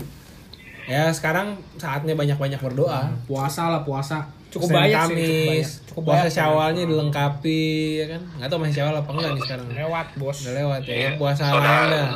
ya 0.84 1.08
sekarang 1.08 1.46
saatnya 1.74 2.12
banyak-banyak 2.12 2.58
berdoa 2.58 3.08
puasa 3.24 3.68
lah, 3.68 3.82
puasa. 3.82 4.24
Cukup 4.48 4.70
Senin 4.70 4.78
banyak 4.86 4.94
sih, 4.94 5.02
cukup 5.02 5.10
Kamis, 5.10 5.48
banyak. 5.66 5.86
Cukup 5.88 6.02
puasa 6.04 6.18
banyak. 6.20 6.32
syawalnya 6.32 6.82
dilengkapi 6.84 7.62
ya 7.96 8.06
kan 8.08 8.20
nggak 8.34 8.48
tahu 8.48 8.58
masih 8.60 8.74
syawal 8.76 8.94
apa 8.96 9.10
enggak 9.10 9.30
nih 9.30 9.42
sekarang 9.42 9.66
Lewat, 9.68 10.06
bos. 10.14 10.36
udah 10.38 10.54
lewat 10.54 10.80
ya, 10.80 10.94
Iya. 10.94 11.10
puasa 11.16 11.42
Saudara. 11.44 11.74
lain 11.80 11.90
dah 11.90 12.08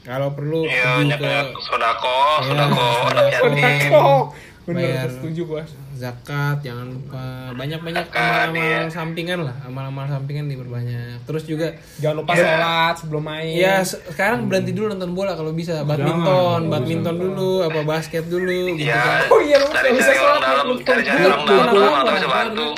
kalau 0.00 0.28
perlu 0.32 0.60
iya 0.64 0.82
pergi 0.96 1.12
banyak 1.12 1.18
ke 1.18 1.34
sodako 1.60 2.14
Iya, 2.14 2.46
sodako 2.46 2.86
sodako. 3.02 3.26
yatim 3.26 3.90
Oh, 3.92 4.22
bener, 4.62 4.82
Bayar. 4.82 5.08
setuju 5.10 5.42
bos. 5.44 5.70
zakat 5.92 6.60
jangan 6.60 6.86
lupa 6.88 7.22
banyak-banyak 7.52 8.04
Zakat, 8.06 8.48
amal-amal 8.48 8.60
iya. 8.78 8.88
sampingan 8.88 9.40
lah 9.42 9.56
amal-amal 9.62 10.04
sampingan 10.06 10.46
diperbanyak 10.46 11.20
terus 11.24 11.44
juga 11.44 11.72
Jangan 11.96 12.16
lupa 12.18 12.32
Iya. 12.32 12.44
sholat 12.46 12.94
sebelum 12.96 13.22
main. 13.22 13.52
Ya 13.52 13.74
se- 13.82 14.00
sekarang 14.06 14.46
berhenti 14.46 14.70
dulu 14.70 14.90
nonton 14.90 15.10
bola 15.10 15.32
kalau 15.32 15.52
bisa. 15.52 15.82
Badminton, 15.82 16.24
Jangan. 16.60 16.70
badminton 16.70 17.16
dulu, 17.16 17.52
apa 17.62 17.80
basket 17.82 18.24
dulu 18.26 18.48
gitu 18.74 18.86
kan. 18.86 19.20
ya 19.20 19.28
Oh 19.28 19.40
iya, 19.40 19.56
lu 19.56 19.66
cari 19.66 19.90
bisa 19.92 20.06
cari 20.06 20.16
sholat, 20.16 20.30
orang 20.30 20.42
dalam 20.46 20.66
lupa. 20.66 20.84
cari 20.86 21.02
cari 21.02 21.22
orang 21.22 21.42
dalam 21.44 21.92
atau 21.96 22.12
bisa 22.14 22.28
bantu 22.30 22.68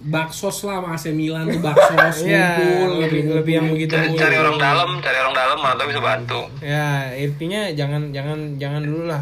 Baksos 0.00 0.64
lah 0.64 0.80
sama 0.80 0.96
AC 0.96 1.12
Milan 1.12 1.44
tuh 1.46 1.60
baksos 1.60 2.24
Iya, 2.24 2.56
ngumpul, 2.56 3.04
lebih 3.04 3.22
lebih 3.34 3.52
yang 3.54 3.68
begitu. 3.68 3.92
cari, 3.92 4.08
cari 4.14 4.36
orang 4.38 4.56
dalam 4.56 4.88
cari 4.98 5.16
orang 5.18 5.34
dalam 5.34 5.58
atau 5.60 5.84
bisa 5.84 6.00
bantu 6.00 6.40
Ya, 6.62 6.88
intinya 7.14 7.68
jangan 7.70 8.08
jangan 8.08 8.38
jangan 8.56 8.80
dulu 8.80 9.04
lah. 9.06 9.20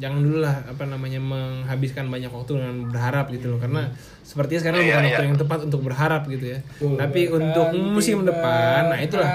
Jangan 0.00 0.18
dulu 0.24 0.38
lah 0.40 0.64
apa 0.64 0.88
namanya 0.88 1.20
menghabiskan 1.20 2.08
banyak 2.08 2.32
waktu 2.32 2.56
dengan 2.56 2.88
berharap 2.88 3.28
gitu 3.28 3.52
loh. 3.52 3.58
Karena 3.60 3.92
sepertinya 4.24 4.60
sekarang 4.64 4.80
Iya, 4.80 4.86
bukan 4.88 5.02
iya. 5.04 5.08
waktu 5.12 5.24
yang 5.28 5.36
tepat 5.36 5.58
untuk 5.68 5.80
berharap 5.84 6.22
gitu 6.26 6.46
ya. 6.56 6.58
Tapi 6.80 7.20
untuk 7.28 7.66
musim 7.76 8.24
depan, 8.24 8.88
nah 8.88 8.98
itulah. 8.98 9.28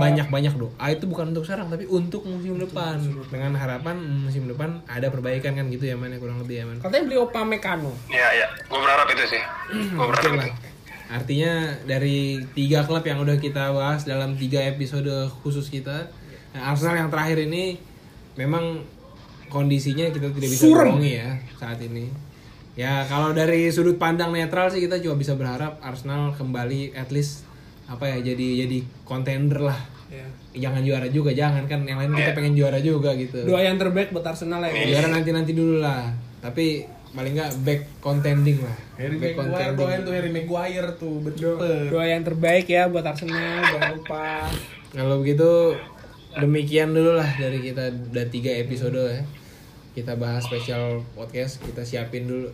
banyak-banyak 0.00 0.56
doa 0.56 0.86
itu 0.88 1.04
bukan 1.04 1.28
untuk 1.28 1.44
sekarang 1.44 1.68
tapi 1.68 1.84
untuk 1.84 2.24
musim 2.24 2.56
depan. 2.56 2.96
dengan 3.28 3.52
harapan 3.52 4.00
musim 4.00 4.48
depan 4.48 4.80
ada 4.88 5.12
perbaikan 5.12 5.52
kan 5.52 5.68
gitu 5.68 5.84
ya 5.84 5.92
man 5.92 6.08
ya 6.08 6.16
kurang 6.16 6.40
lebih 6.40 6.56
ya 6.60 6.64
man. 6.64 6.80
Katanya 6.80 7.04
beli 7.04 7.16
Upamecano. 7.20 7.92
ya 8.08 8.28
ya 8.32 8.48
gue 8.48 8.80
berharap 8.80 9.08
itu 9.12 9.24
sih. 9.28 9.42
Gue 9.92 10.06
berharap 10.08 10.40
itu. 10.40 10.50
Artinya 11.10 11.52
dari 11.84 12.40
tiga 12.56 12.86
klub 12.86 13.02
yang 13.02 13.20
udah 13.20 13.36
kita 13.36 13.74
bahas 13.74 14.06
dalam 14.06 14.40
tiga 14.40 14.62
episode 14.62 15.10
khusus 15.42 15.68
kita, 15.68 16.08
nah, 16.54 16.72
Arsenal 16.72 16.96
yang 16.96 17.10
terakhir 17.12 17.44
ini 17.44 17.76
memang 18.38 18.80
kondisinya 19.50 20.06
kita 20.08 20.30
tidak 20.30 20.50
bisa 20.54 20.64
Surem. 20.70 20.96
bohongi 20.96 21.18
ya 21.18 21.36
saat 21.58 21.82
ini. 21.82 22.08
Ya 22.78 23.04
kalau 23.10 23.34
dari 23.34 23.68
sudut 23.68 23.98
pandang 23.98 24.30
netral 24.30 24.70
sih 24.70 24.80
kita 24.80 25.02
cuma 25.02 25.18
bisa 25.18 25.34
berharap 25.34 25.82
Arsenal 25.82 26.32
kembali 26.38 26.94
at 26.94 27.10
least 27.10 27.44
apa 27.90 28.06
ya 28.06 28.32
jadi 28.32 28.64
jadi 28.64 28.78
contender 29.02 29.60
lah. 29.66 29.80
Ya. 30.10 30.26
Jangan 30.54 30.82
juara 30.82 31.06
juga, 31.10 31.30
jangan 31.34 31.66
kan 31.70 31.86
yang 31.86 31.98
lain 31.98 32.14
kita 32.14 32.34
pengen 32.34 32.54
juara 32.54 32.78
juga 32.78 33.14
gitu. 33.18 33.46
Doa 33.46 33.62
yang 33.62 33.78
terbaik 33.78 34.14
buat 34.14 34.26
Arsenal 34.26 34.62
ya. 34.66 34.72
Juara 34.74 35.10
nanti 35.10 35.30
nanti 35.34 35.52
dulu 35.54 35.82
lah. 35.82 36.14
Tapi 36.40 36.86
paling 37.10 37.34
nggak 37.34 37.52
back 37.66 37.80
contending 37.98 38.62
lah. 38.62 38.78
Harry 38.94 39.18
back 39.18 39.34
Maguire 39.34 39.74
doain 39.74 40.00
tuh 40.06 40.14
Harry 40.14 40.30
Maguire 40.30 40.90
tuh 40.94 41.18
betul. 41.26 41.58
Doa 41.90 42.06
yang 42.06 42.22
terbaik 42.22 42.70
ya 42.70 42.86
buat 42.86 43.02
Arsenal, 43.02 43.66
jangan 43.66 43.90
lupa. 43.98 44.46
Kalau 44.94 45.22
begitu 45.22 45.74
demikian 46.38 46.94
dulu 46.94 47.18
lah 47.18 47.26
dari 47.34 47.58
kita 47.58 47.90
udah 47.90 48.26
tiga 48.30 48.50
episode 48.62 48.94
ya. 48.94 49.22
Kita 50.00 50.16
bahas 50.16 50.42
spesial 50.42 51.04
podcast, 51.12 51.60
kita 51.60 51.84
siapin 51.84 52.24
dulu 52.24 52.48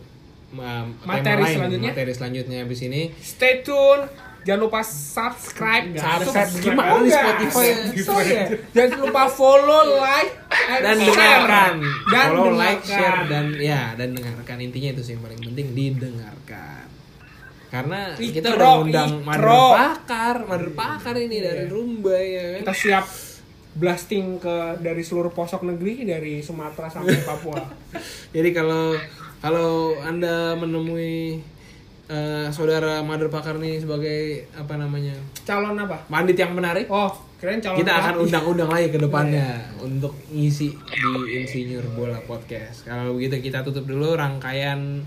um, 0.53 0.87
Materi 1.01 1.39
lain, 1.41 1.55
selanjutnya? 1.55 1.91
materi 1.91 2.11
selanjutnya 2.11 2.57
habis 2.59 2.79
ini. 2.83 3.07
Stay 3.17 3.63
tune. 3.63 4.03
Jangan 4.43 4.63
lupa 4.63 4.79
subscribe. 4.79 5.91
Subscribe 5.91 6.23
Subscribe. 6.23 6.63
gimana 6.63 6.89
Oh, 6.89 6.99
di. 7.03 7.11
Spotify 7.11 7.67
ya? 8.23 8.43
Jangan 8.71 8.99
lupa 9.01 9.23
follow, 9.27 9.95
like, 9.97 10.31
and 10.47 10.81
Dan 10.81 10.97
share. 10.97 11.07
dengarkan, 11.09 11.73
Dan 12.05 12.25
follow, 12.25 12.43
dengarkan. 12.47 12.55
like, 12.57 12.81
share 12.83 13.19
dan 13.27 13.45
ya 13.59 13.81
dan 13.93 14.07
dengarkan 14.11 14.57
intinya 14.61 14.89
itu 14.91 15.01
sih 15.03 15.11
yang 15.15 15.23
paling 15.23 15.39
penting 15.41 15.67
didengarkan. 15.71 16.87
Karena 17.67 18.15
kita 18.15 18.55
udah 18.55 18.71
undang. 18.79 19.11
Mother 19.19 19.51
Pakar, 19.75 20.35
Mother 20.47 20.71
Pakar 20.71 21.15
ini 21.15 21.37
dari 21.39 21.67
Rumba 21.67 22.15
ya 22.15 22.43
kan. 22.55 22.59
Kita 22.63 22.75
siap 22.75 23.05
blasting 23.77 24.37
ke 24.37 24.55
dari 24.81 24.99
seluruh 24.99 25.29
pelosok 25.29 25.63
negeri 25.63 26.03
dari 26.03 26.41
Sumatera 26.41 26.89
sampai 26.89 27.21
Papua. 27.29 27.61
Jadi 28.33 28.49
kalau 28.51 28.97
kalau 29.37 29.71
anda 30.01 30.57
menemui 30.57 31.37
eh, 32.05 32.47
saudara 32.49 32.99
Mother 33.01 33.29
Pakar 33.29 33.55
nih 33.57 33.77
sebagai 33.77 34.49
apa 34.51 34.75
namanya 34.75 35.13
Calon 35.45 35.77
apa? 35.77 36.01
pandit 36.09 36.35
yang 36.35 36.57
menarik, 36.57 36.89
Oh, 36.89 37.13
keren 37.37 37.61
calon 37.61 37.77
kita 37.77 37.93
akan 37.93 38.13
undang-undang 38.19 38.67
lagi 38.67 38.87
ke 38.89 38.97
depannya 38.97 39.61
untuk 39.77 40.17
ngisi 40.27 40.73
di 40.73 41.09
Insinyur 41.37 41.85
Bola 41.93 42.17
Podcast. 42.19 42.83
Kalau 42.83 43.13
begitu 43.13 43.37
kita 43.39 43.61
tutup 43.61 43.85
dulu 43.85 44.17
rangkaian 44.17 45.05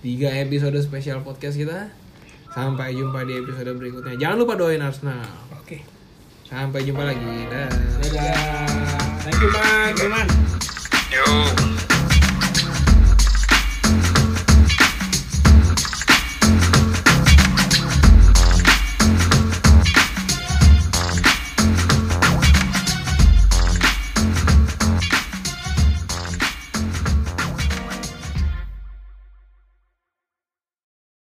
tiga 0.00 0.30
episode 0.32 0.78
spesial 0.80 1.20
podcast 1.20 1.54
kita. 1.54 1.90
Sampai 2.48 2.96
jumpa 2.96 3.22
di 3.22 3.36
episode 3.36 3.76
berikutnya. 3.76 4.16
Jangan 4.16 4.36
lupa 4.40 4.56
doain 4.56 4.80
Arsenal. 4.80 5.20
Sampai 6.48 6.80
jumpa 6.80 7.04
lagi. 7.04 7.44
Dah. 7.52 7.68
Dadah. 8.00 8.64
Thank 9.20 9.36
you, 9.44 9.50
Man. 9.52 9.92
Thank 9.92 10.00
you, 10.00 10.08
Man. 10.08 10.28
yuk 11.08 11.77